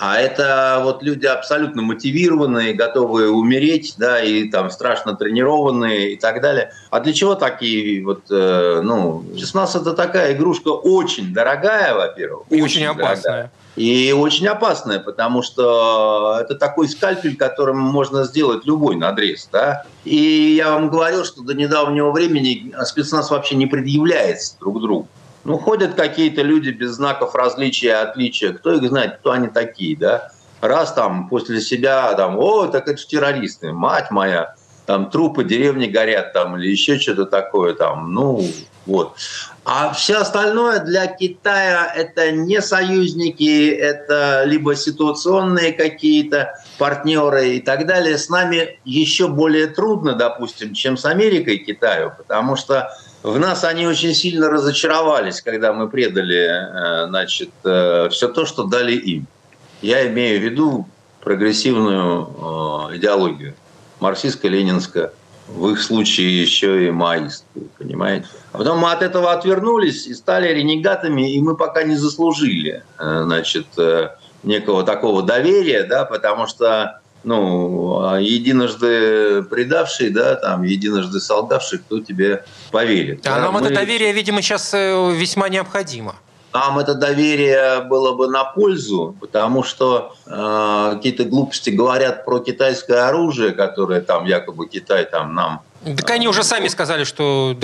[0.00, 6.40] А это вот люди абсолютно мотивированные, готовые умереть, да, и там страшно тренированные и так
[6.40, 6.72] далее.
[6.88, 12.46] А для чего такие вот, э, ну, 16 это такая игрушка очень дорогая, во-первых.
[12.48, 13.22] И очень, очень опасная.
[13.22, 13.52] Дорогая.
[13.76, 19.50] И очень опасная, потому что это такой скальпель, которым можно сделать любой надрез.
[19.52, 19.84] Да?
[20.04, 25.08] И я вам говорил, что до недавнего времени спецназ вообще не предъявляется друг другу.
[25.44, 28.52] Ну, ходят какие-то люди без знаков различия, отличия.
[28.52, 30.30] Кто их знает, кто они такие, да?
[30.60, 35.86] Раз там после себя, там, о, так это же террористы, мать моя, там трупы деревни
[35.86, 38.44] горят, там, или еще что-то такое, там, ну,
[38.84, 39.16] вот.
[39.64, 47.86] А все остальное для Китая это не союзники, это либо ситуационные какие-то партнеры и так
[47.86, 48.18] далее.
[48.18, 52.90] С нами еще более трудно, допустим, чем с Америкой и Китаю, потому что
[53.22, 58.64] в нас они очень сильно разочаровались, когда мы предали э, значит, э, все то, что
[58.64, 59.26] дали им.
[59.82, 60.88] Я имею в виду
[61.22, 63.54] прогрессивную э, идеологию,
[64.00, 65.10] марксистско-ленинская,
[65.48, 68.28] в их случае еще и маистскую, понимаете?
[68.52, 73.66] А потом мы от этого отвернулись и стали ренегатами, и мы пока не заслужили значит,
[74.44, 82.00] некого такого доверия, да, потому что ну, а единожды предавший, да, там, единожды солгавший, кто
[82.00, 83.26] тебе поверит.
[83.26, 83.40] А да?
[83.40, 83.60] нам Мы...
[83.60, 86.16] это доверие, видимо, сейчас э, весьма необходимо.
[86.52, 93.06] Нам это доверие было бы на пользу, потому что э, какие-то глупости говорят про китайское
[93.06, 97.56] оружие, которое там якобы Китай там нам так они уже сами сказали, что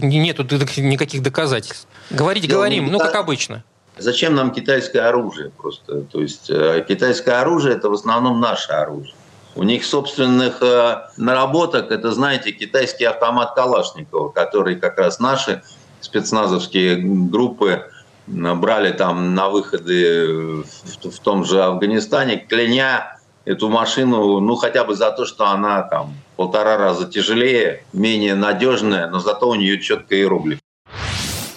[0.00, 1.86] нету никаких доказательств.
[2.08, 3.62] Говорить говорим, ну как обычно.
[3.98, 6.02] Зачем нам китайское оружие просто?
[6.02, 9.14] То есть э, китайское оружие это в основном наше оружие.
[9.54, 15.62] У них собственных э, наработок, это, знаете, китайский автомат Калашникова, который как раз наши
[16.00, 17.84] спецназовские группы
[18.26, 25.10] брали там на выходы в, том же Афганистане, кляня эту машину, ну, хотя бы за
[25.10, 30.60] то, что она там полтора раза тяжелее, менее надежная, но зато у нее четко иероглиф.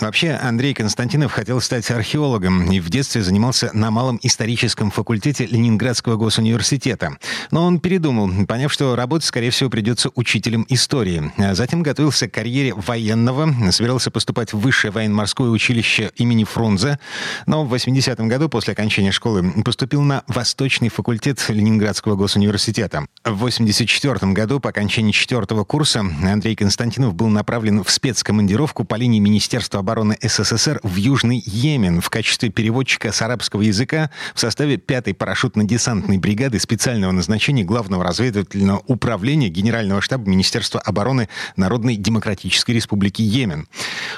[0.02, 6.16] Вообще, Андрей Константинов хотел стать археологом и в детстве занимался на малом историческом факультете Ленинградского
[6.16, 7.18] госуниверситета.
[7.52, 11.32] Но он передумал, поняв, что работать, скорее всего, придется учителем истории.
[11.38, 16.98] А затем готовился к карьере военного, собирался поступать в высшее военно-морское училище имени Фрунзе,
[17.46, 23.06] но в 80-м году после окончания школы поступил на Восточный факультет Ленинградского госуниверситета.
[23.24, 29.20] В 84 году по окончании четвертого курса Андрей Константинов был направлен в спецкомандировку по линии
[29.20, 34.76] Министерства обороны обороны СССР в Южный Йемен в качестве переводчика с арабского языка в составе
[34.76, 41.28] 5-й парашютно-десантной бригады специального назначения Главного разведывательного управления Генерального штаба Министерства обороны
[41.58, 43.68] Народной Демократической Республики Йемен.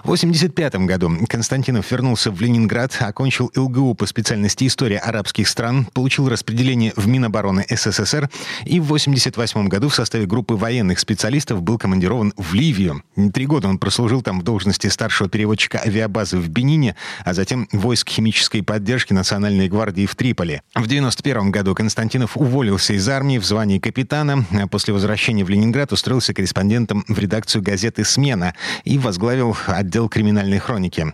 [0.03, 6.29] В 1985 году Константинов вернулся в Ленинград, окончил ЛГУ по специальности история арабских стран, получил
[6.29, 8.29] распределение в Минобороны СССР
[8.65, 13.01] и в 1988 году в составе группы военных специалистов был командирован в Ливию.
[13.33, 16.95] Три года он прослужил там в должности старшего переводчика переводчика авиабазы в Бенине,
[17.25, 20.61] а затем войск химической поддержки Национальной гвардии в Триполи.
[20.73, 25.91] В 1991 году Константинов уволился из армии в звании капитана, а после возвращения в Ленинград
[25.91, 28.53] устроился корреспондентом в редакцию газеты «Смена»
[28.83, 31.13] и возглавил отдел криминальной хроники.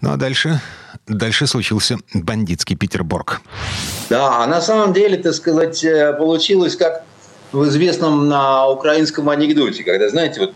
[0.00, 0.60] Ну а дальше
[1.06, 3.40] дальше случился бандитский Петербург.
[4.08, 7.04] Да, а на самом деле, так сказать, э, получилось как
[7.50, 10.54] в известном на украинском анекдоте, когда, знаете, вот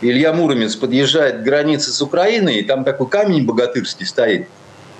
[0.00, 4.48] Илья Муромец подъезжает к границе с Украиной, и там такой камень богатырский стоит.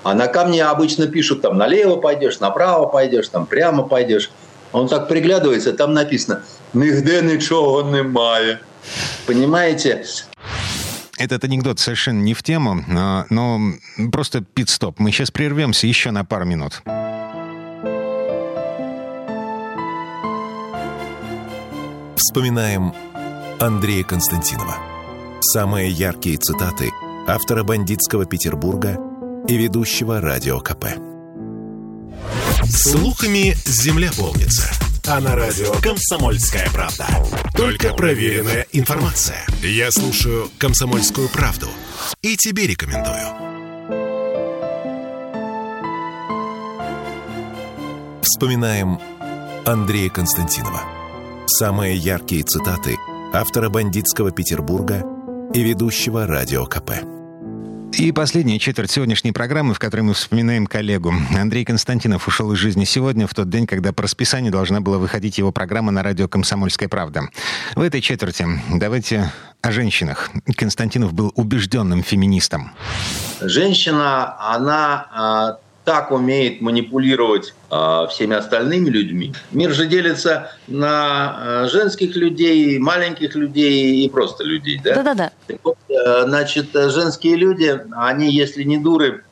[0.02, 4.30] А на камне обычно пишут, там налево пойдешь, направо пойдешь, там прямо пойдешь.
[4.72, 6.42] Он так приглядывается, там написано
[6.72, 8.60] «Нигде ничего немає».
[9.26, 10.04] Понимаете?
[11.18, 13.60] Этот анекдот совершенно не в тему, но, но
[14.10, 14.98] просто пит-стоп.
[14.98, 16.82] Мы сейчас прервемся еще на пару минут.
[22.16, 22.94] Вспоминаем
[23.60, 24.74] Андрея Константинова.
[25.42, 26.90] Самые яркие цитаты
[27.28, 28.96] автора «Бандитского Петербурга»
[29.48, 30.86] и ведущего «Радио КП».
[32.64, 34.66] Слухами земля полнится.
[35.06, 37.06] А на радио «Комсомольская правда».
[37.54, 39.44] Только проверенная информация.
[39.62, 41.68] Я слушаю «Комсомольскую правду»
[42.22, 43.26] и тебе рекомендую.
[48.22, 48.98] Вспоминаем
[49.66, 50.80] Андрея Константинова.
[51.46, 52.96] Самые яркие цитаты–
[53.32, 55.04] автора «Бандитского Петербурга»
[55.54, 56.90] и ведущего «Радио КП».
[57.92, 61.12] И последняя четверть сегодняшней программы, в которой мы вспоминаем коллегу.
[61.36, 65.38] Андрей Константинов ушел из жизни сегодня, в тот день, когда по расписанию должна была выходить
[65.38, 67.22] его программа на радио «Комсомольская правда».
[67.76, 70.30] В этой четверти давайте о женщинах.
[70.56, 72.72] Константинов был убежденным феминистом.
[73.40, 79.32] Женщина, она а, так умеет манипулировать э, всеми остальными людьми.
[79.50, 84.80] Мир же делится на э, женских людей, маленьких людей и просто людей.
[84.84, 84.94] Да?
[84.96, 85.30] Да-да-да.
[85.62, 89.24] Вот, э, значит, женские люди, они, если не дуры,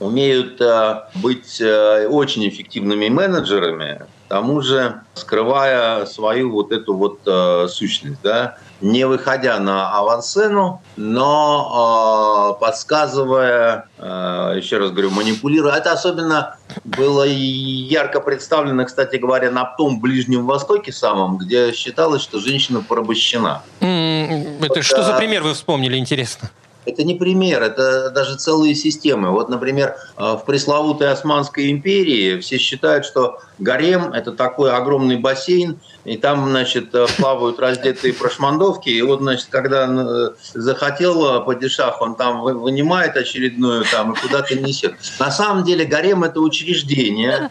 [0.00, 4.02] умеют э, быть э, очень эффективными менеджерами,
[4.32, 12.56] тому же скрывая свою вот эту вот э, сущность, да, не выходя на авансцену, но
[12.56, 15.74] э, подсказывая, э, еще раз говорю, манипулируя.
[15.74, 22.40] Это особенно было ярко представлено, кстати говоря, на том Ближнем Востоке самом, где считалось, что
[22.40, 23.60] женщина порабощена.
[23.80, 26.50] Это вот, что за пример вы вспомнили, интересно?
[26.84, 29.30] Это не пример, это даже целые системы.
[29.30, 36.16] Вот, например, в пресловутой Османской империи все считают, что гарем– это такой огромный бассейн, и
[36.16, 38.88] там, значит, э, плавают раздетые прошмандовки.
[38.88, 44.56] И вот, значит, когда э, захотел э, падишах, он там вынимает очередную там и куда-то
[44.56, 44.94] несет.
[45.20, 47.50] На самом деле гарем– это учреждение,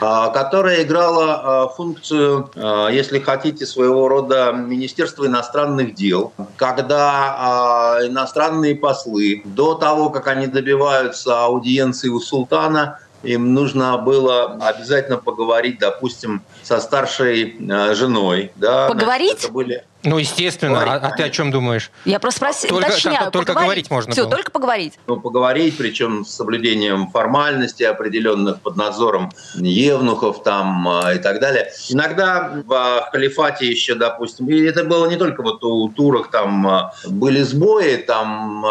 [0.00, 2.50] а, которое играло функцию,
[2.92, 10.46] если хотите, своего рода Министерства иностранных дел, когда а, иностранные послы до того, как они
[10.46, 18.52] добиваются аудиенции у султана, им нужно было обязательно поговорить, допустим, со старшей э, женой.
[18.56, 19.30] Да, Поговорить?
[19.30, 20.82] Значит, это были ну, естественно.
[20.82, 21.90] А, а ты о чем думаешь?
[22.04, 23.30] Я просто спросила, только, уточняю.
[23.30, 24.36] Только говорить можно Все, было.
[24.36, 24.94] только поговорить.
[25.06, 31.70] Ну, поговорить, причем с соблюдением формальности определенных под надзором евнухов там а, и так далее.
[31.88, 36.66] Иногда в а, халифате еще, допустим, и это было не только вот у турок, там
[36.66, 38.64] а, были сбои, там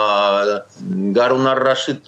[0.80, 2.04] Гарун ар-Рашид,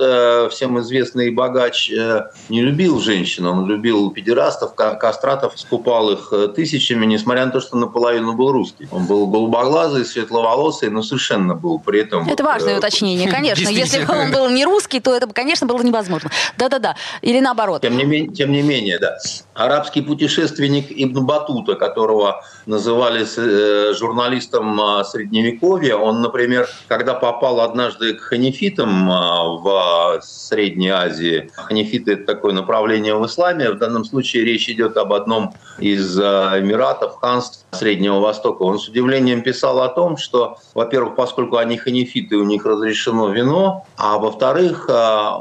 [0.51, 7.05] всем известный богач, э, не любил женщин, он любил педерастов, кастратов, скупал их э, тысячами,
[7.05, 8.87] несмотря на то, что наполовину был русский.
[8.91, 12.23] Он был голубоглазый, светловолосый, но совершенно был при этом...
[12.27, 13.69] Это вот, важное э, уточнение, конечно.
[13.69, 16.29] Если бы он был не русский, то это, конечно, было невозможно.
[16.57, 16.95] Да-да-да.
[17.21, 17.81] Или наоборот.
[17.81, 19.17] Тем не, менее, тем не менее, да.
[19.59, 28.13] Арабский путешественник Ибн Батута, которого называли э, журналистом а, Средневековья, он, например, когда попал однажды
[28.13, 34.45] к ханифитам а, в Средней Азии, ханифиты– это такое направление в исламе, в данном случае
[34.45, 38.61] речь идет об одном из а, эмиратов, ханств Среднего Востока.
[38.61, 43.85] Он с удивлением писал о том, что, во-первых, поскольку они ханифиты, у них разрешено вино,
[43.97, 44.89] а во-вторых,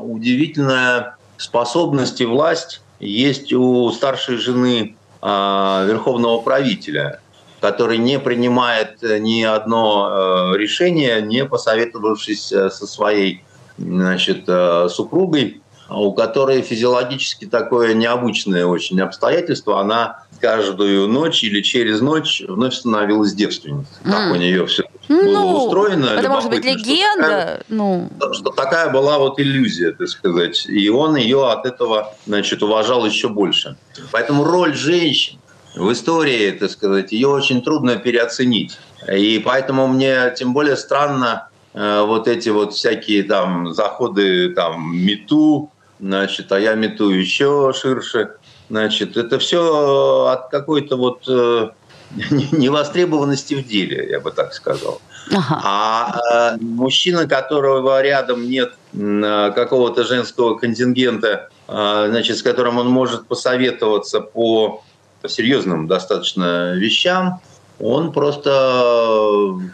[0.02, 7.20] удивительная способность и власть есть у старшей жены а, верховного правителя,
[7.60, 13.42] который не принимает ни одно э, решение, не посоветовавшись э, со своей
[13.78, 19.80] значит, э, супругой, у которой физиологически такое необычное очень обстоятельство.
[19.80, 23.96] Она каждую ночь или через ночь вновь становилась девственницей.
[24.04, 24.10] Mm.
[24.10, 26.06] Так у нее все было ну, устроено.
[26.06, 26.84] Это может быть легенда.
[26.86, 28.10] Что такая, ну.
[28.32, 30.66] что такая была вот иллюзия, так сказать.
[30.66, 33.76] И он ее от этого значит, уважал еще больше.
[34.12, 35.38] Поэтому роль женщин
[35.74, 38.78] в истории, так сказать, ее очень трудно переоценить.
[39.12, 45.70] И поэтому мне тем более странно э, вот эти вот всякие там заходы там мету,
[46.00, 48.32] значит, а я мету еще ширше.
[48.70, 51.70] Значит, это все от какой-то вот э,
[52.52, 55.00] невостребованности в деле, я бы так сказал.
[55.30, 55.60] Ага.
[55.64, 62.88] А э, мужчина, которого рядом нет э, какого-то женского контингента, э, значит, с которым он
[62.88, 64.82] может посоветоваться по
[65.26, 67.40] серьезным достаточно вещам,
[67.80, 68.50] он просто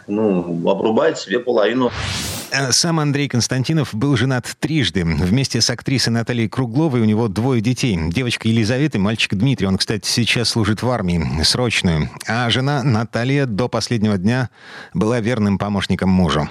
[0.07, 1.91] ну, обрубает себе половину
[2.71, 5.03] сам Андрей Константинов был женат трижды.
[5.03, 7.97] Вместе с актрисой Натальей Кругловой у него двое детей.
[8.09, 9.67] Девочка Елизавета и мальчик Дмитрий.
[9.67, 12.09] Он, кстати, сейчас служит в армии, срочную.
[12.27, 14.49] А жена Наталья до последнего дня
[14.93, 16.47] была верным помощником мужу.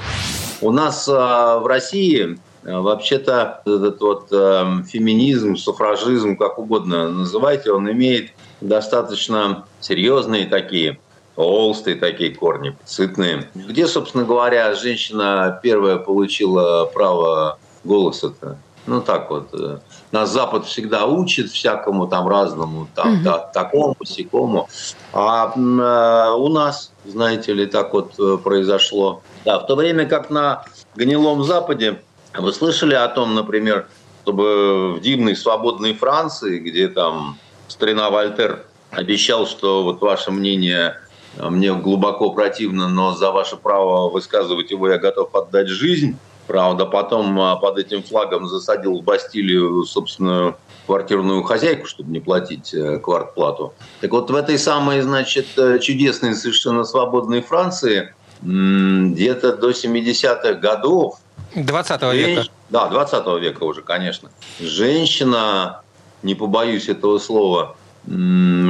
[0.61, 7.72] У нас э, в России э, Вообще-то этот вот э, феминизм, суфражизм, как угодно называйте,
[7.72, 10.98] он имеет достаточно серьезные такие
[11.35, 13.49] толстые такие корни, сытные.
[13.55, 18.59] Где, собственно говоря, женщина первая получила право голоса-то?
[18.87, 19.78] Ну так вот, э,
[20.12, 23.24] нас Запад всегда учит всякому там разному, там, угу.
[23.24, 24.68] да, такому, сякому.
[25.14, 29.22] А э, у нас, знаете ли, так вот э, произошло.
[29.47, 30.66] Да, в то время как на
[30.97, 32.03] гнилом Западе,
[32.37, 33.89] вы слышали о том, например,
[34.22, 40.99] чтобы в дивной свободной Франции, где там старина Вольтер обещал, что вот ваше мнение
[41.39, 46.16] мне глубоко противно, но за ваше право высказывать его я готов отдать жизнь.
[46.47, 50.57] Правда, потом а, под этим флагом засадил в Бастилию собственную
[50.87, 53.72] квартирную хозяйку, чтобы не платить э, квартплату.
[54.03, 61.18] Так вот, в этой самой, значит, э, чудесной, совершенно свободной Франции где-то до 70-х годов
[61.55, 62.12] 20 века.
[62.12, 62.51] Женщ...
[62.68, 64.30] Да, 20 века уже, конечно.
[64.61, 65.80] Женщина,
[66.22, 67.76] не побоюсь этого слова,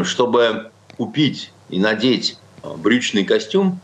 [0.04, 2.38] чтобы купить и надеть
[2.76, 3.80] брючный костюм,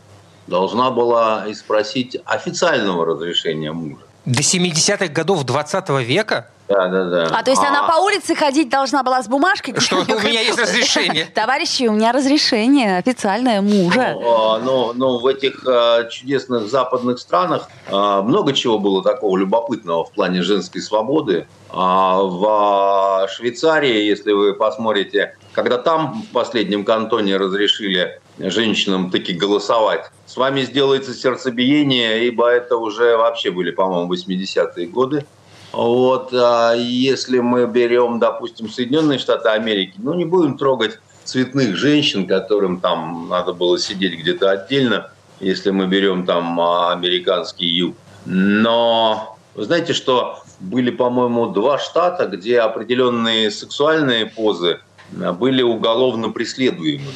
[0.47, 4.03] должна была и спросить официального разрешения мужа.
[4.25, 6.49] До 70-х годов 20 века?
[6.71, 7.23] Да, да, да.
[7.31, 7.67] А то есть а...
[7.67, 9.79] она по улице ходить должна была с бумажкой?
[9.79, 11.25] Что у меня есть разрешение.
[11.33, 14.13] Товарищи, у меня разрешение официальное мужа.
[14.13, 19.37] Ну, а, ну, ну в этих а, чудесных западных странах а, много чего было такого
[19.37, 21.47] любопытного в плане женской свободы.
[21.69, 30.11] А в Швейцарии, если вы посмотрите, когда там в последнем кантоне разрешили женщинам таки голосовать,
[30.25, 35.25] с вами сделается сердцебиение, ибо это уже вообще были, по-моему, 80-е годы.
[35.71, 42.27] Вот, а если мы берем, допустим, Соединенные Штаты Америки, ну, не будем трогать цветных женщин,
[42.27, 45.09] которым там надо было сидеть где-то отдельно,
[45.39, 47.95] если мы берем там американский юг.
[48.25, 54.79] Но вы знаете, что были, по-моему, два штата, где определенные сексуальные позы–
[55.11, 57.11] были уголовно преследуемы.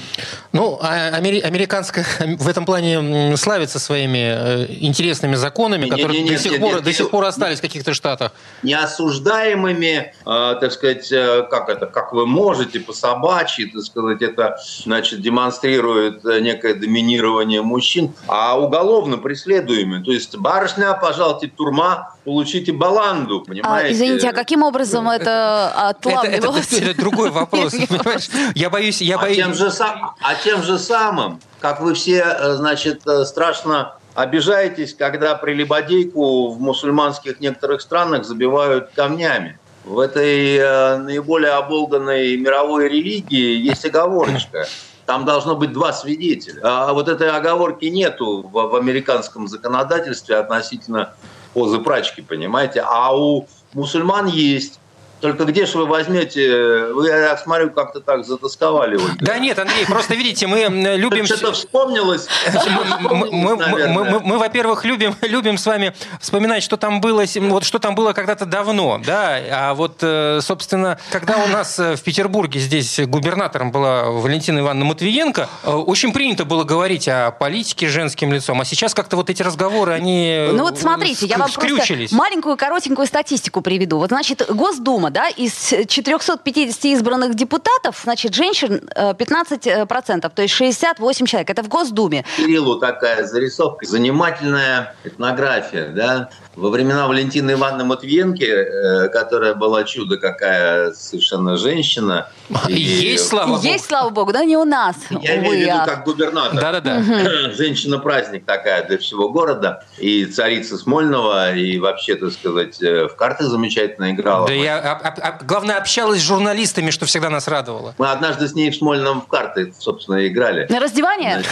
[0.51, 2.05] Ну, а американская
[2.39, 6.73] в этом плане славится своими э, интересными законами, которые не, не, до, сих нет, пор,
[6.75, 8.31] нет, до сих пор остались в каких-то штатах.
[8.63, 14.57] Неосуждаемыми, э, так сказать, э, как это, как вы можете, по собачьи, так сказать, это,
[14.83, 20.03] значит, демонстрирует некое доминирование мужчин, а уголовно преследуемые.
[20.03, 23.87] То есть, барышня, пожалуйте, турма, получите баланду, понимаете?
[23.87, 26.67] А, извините, а каким образом это отлавливалось?
[26.67, 27.73] Это, это, это другой вопрос.
[28.55, 29.37] Я боюсь, я боюсь.
[29.37, 34.93] А тем, же, а тем же самым, как вы все, э, значит, э, страшно обижаетесь,
[34.93, 39.59] когда прелюбодейку в мусульманских некоторых странах забивают камнями.
[39.83, 44.67] В этой э, наиболее оболганной мировой религии есть оговорочка.
[45.05, 46.61] Там должно быть два свидетеля.
[46.63, 51.13] А вот этой оговорки нету в, в американском законодательстве относительно
[51.53, 52.83] позы прачки, понимаете?
[52.83, 54.79] А у мусульман есть.
[55.21, 56.87] Только где же вы возьмете?
[56.93, 58.95] Вы, я смотрю, как-то так затасковали.
[58.95, 59.17] Ольга.
[59.19, 61.25] Да нет, Андрей, просто видите, мы любим...
[61.25, 62.27] Что-то вспомнилось.
[63.05, 67.79] Мы, мы, мы, мы, во-первых, любим, любим с вами вспоминать, что там было, вот что
[67.79, 72.59] там было когда-то давно, да, а вот, э, собственно, когда у нас э, в Петербурге
[72.59, 78.61] здесь губернатором была Валентина Ивановна Матвиенко, э, очень принято было говорить о политике женским лицом,
[78.61, 83.07] а сейчас как-то вот эти разговоры, они Ну вот смотрите, я вам просто маленькую коротенькую
[83.07, 83.97] статистику приведу.
[83.97, 91.25] Вот, значит, Госдума да, из 450 избранных депутатов, значит, женщин 15%, э, то есть 68
[91.25, 91.49] человек.
[91.49, 92.25] Это в Госдуме.
[92.37, 100.17] Кириллу такая зарисовка, занимательная этнография, да, во времена Валентины Ивановны Матвиенки, э, которая была чудо
[100.17, 102.29] какая совершенно женщина.
[102.67, 102.73] И...
[102.73, 103.63] Есть, слава Богу.
[103.63, 104.95] Есть, слава Богу, да не у нас.
[105.09, 105.85] Я увы, имею в виду а...
[105.85, 106.59] как губернатор.
[106.59, 107.01] Да-да-да.
[107.51, 109.83] Женщина-праздник такая для всего города.
[109.97, 114.47] И царица Смольного, и вообще, так сказать, э, в карты замечательно играла.
[114.47, 117.95] Да я, а, а, а, главное, общалась с журналистами, что всегда нас радовало.
[117.97, 120.67] Мы однажды с ней в Смольном в карты, собственно, играли.
[120.69, 121.43] На раздевание?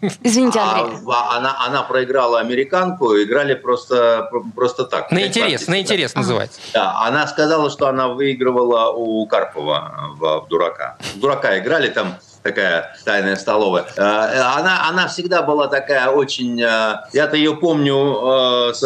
[0.00, 0.98] Значит, Извините, Андрей.
[1.08, 5.10] А, она, она проиграла американку, играли просто просто так.
[5.10, 6.60] На интерес, на интерес называется.
[6.72, 10.96] Да, она сказала, что она выигрывала у Карпова в, в дурака.
[11.14, 13.86] В дурака играли там такая тайная столовая.
[13.96, 16.60] Э, она, она всегда была такая очень...
[16.60, 18.82] Э, я-то ее помню э, с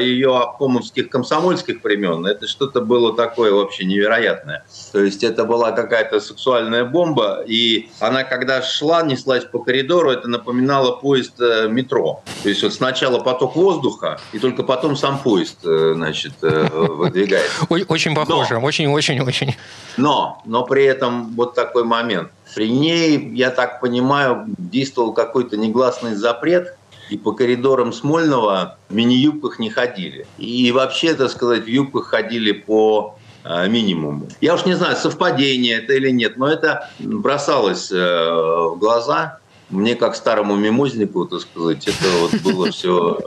[0.00, 2.26] ее обкомовских комсомольских времен.
[2.26, 4.64] Это что-то было такое вообще невероятное.
[4.92, 7.42] То есть это была какая-то сексуальная бомба.
[7.46, 12.22] И она, когда шла, неслась по коридору, это напоминало поезд метро.
[12.42, 17.66] То есть вот сначала поток воздуха, и только потом сам поезд, значит, выдвигается.
[17.68, 19.56] Очень похоже, очень-очень-очень.
[19.96, 22.30] Но, но при этом вот такой момент.
[22.54, 26.76] При ней, я так понимаю, действовал какой-то негласный запрет,
[27.10, 30.26] и по коридорам Смольного в мини-юбках не ходили.
[30.38, 34.28] И вообще, так сказать, в юбках ходили по а, минимуму.
[34.40, 39.39] Я уж не знаю, совпадение это или нет, но это бросалось э, в глаза
[39.70, 43.18] мне как старому мимознику, так сказать, это вот было все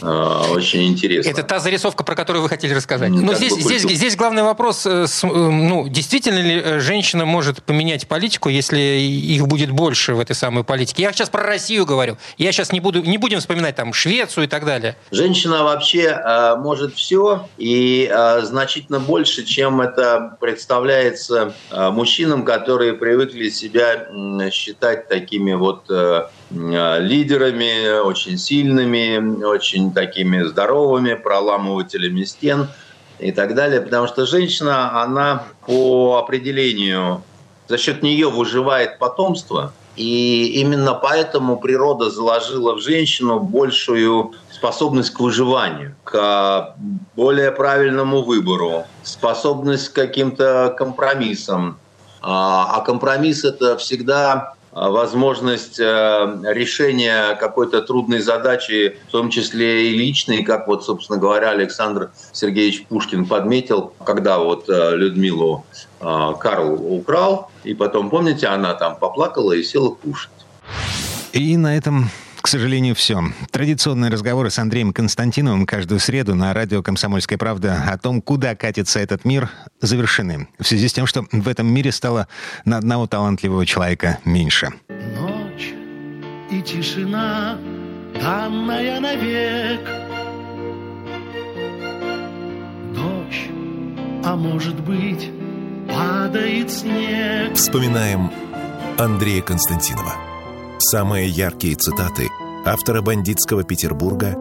[0.00, 1.30] э, очень интересно.
[1.30, 3.10] Это та зарисовка, про которую вы хотели рассказать.
[3.10, 8.48] Но здесь, здесь, здесь главный вопрос, э, э, ну, действительно ли женщина может поменять политику,
[8.48, 11.02] если их будет больше в этой самой политике?
[11.02, 12.16] Я сейчас про Россию говорю.
[12.36, 14.96] Я сейчас не, буду, не будем вспоминать там Швецию и так далее.
[15.10, 16.18] Женщина вообще
[16.58, 18.10] может все и
[18.42, 24.06] значительно больше, чем это представляется мужчинам, которые привыкли себя
[24.50, 25.87] считать такими вот Э,
[26.50, 32.68] лидерами, очень сильными, очень такими здоровыми, проламывателями стен
[33.18, 33.80] и так далее.
[33.80, 37.22] Потому что женщина, она по определению,
[37.68, 39.72] за счет нее выживает потомство.
[39.96, 46.76] И именно поэтому природа заложила в женщину большую способность к выживанию, к
[47.16, 51.78] более правильному выбору, способность к каким-то компромиссам.
[52.20, 55.84] А, а компромисс это всегда возможность э,
[56.44, 62.86] решения какой-то трудной задачи, в том числе и личной, как вот, собственно говоря, Александр Сергеевич
[62.86, 65.64] Пушкин подметил, когда вот э, Людмилу
[66.00, 70.30] э, Карл украл, и потом, помните, она там поплакала и села кушать.
[71.32, 72.10] И на этом
[72.40, 73.22] к сожалению, все.
[73.50, 79.00] Традиционные разговоры с Андреем Константиновым каждую среду на радио «Комсомольская правда» о том, куда катится
[79.00, 80.48] этот мир, завершены.
[80.58, 82.28] В связи с тем, что в этом мире стало
[82.64, 84.70] на одного талантливого человека меньше.
[84.88, 85.74] Ночь
[86.50, 87.58] и тишина,
[88.20, 89.80] данная навек.
[92.94, 93.50] Дождь,
[94.24, 95.30] а может быть,
[95.88, 97.54] падает снег.
[97.54, 98.30] Вспоминаем
[98.98, 100.14] Андрея Константинова–
[100.80, 102.28] Самые яркие цитаты
[102.64, 104.36] автора «Бандитского Петербурга»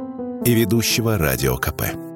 [0.45, 2.06] и ведущего «Радио КП».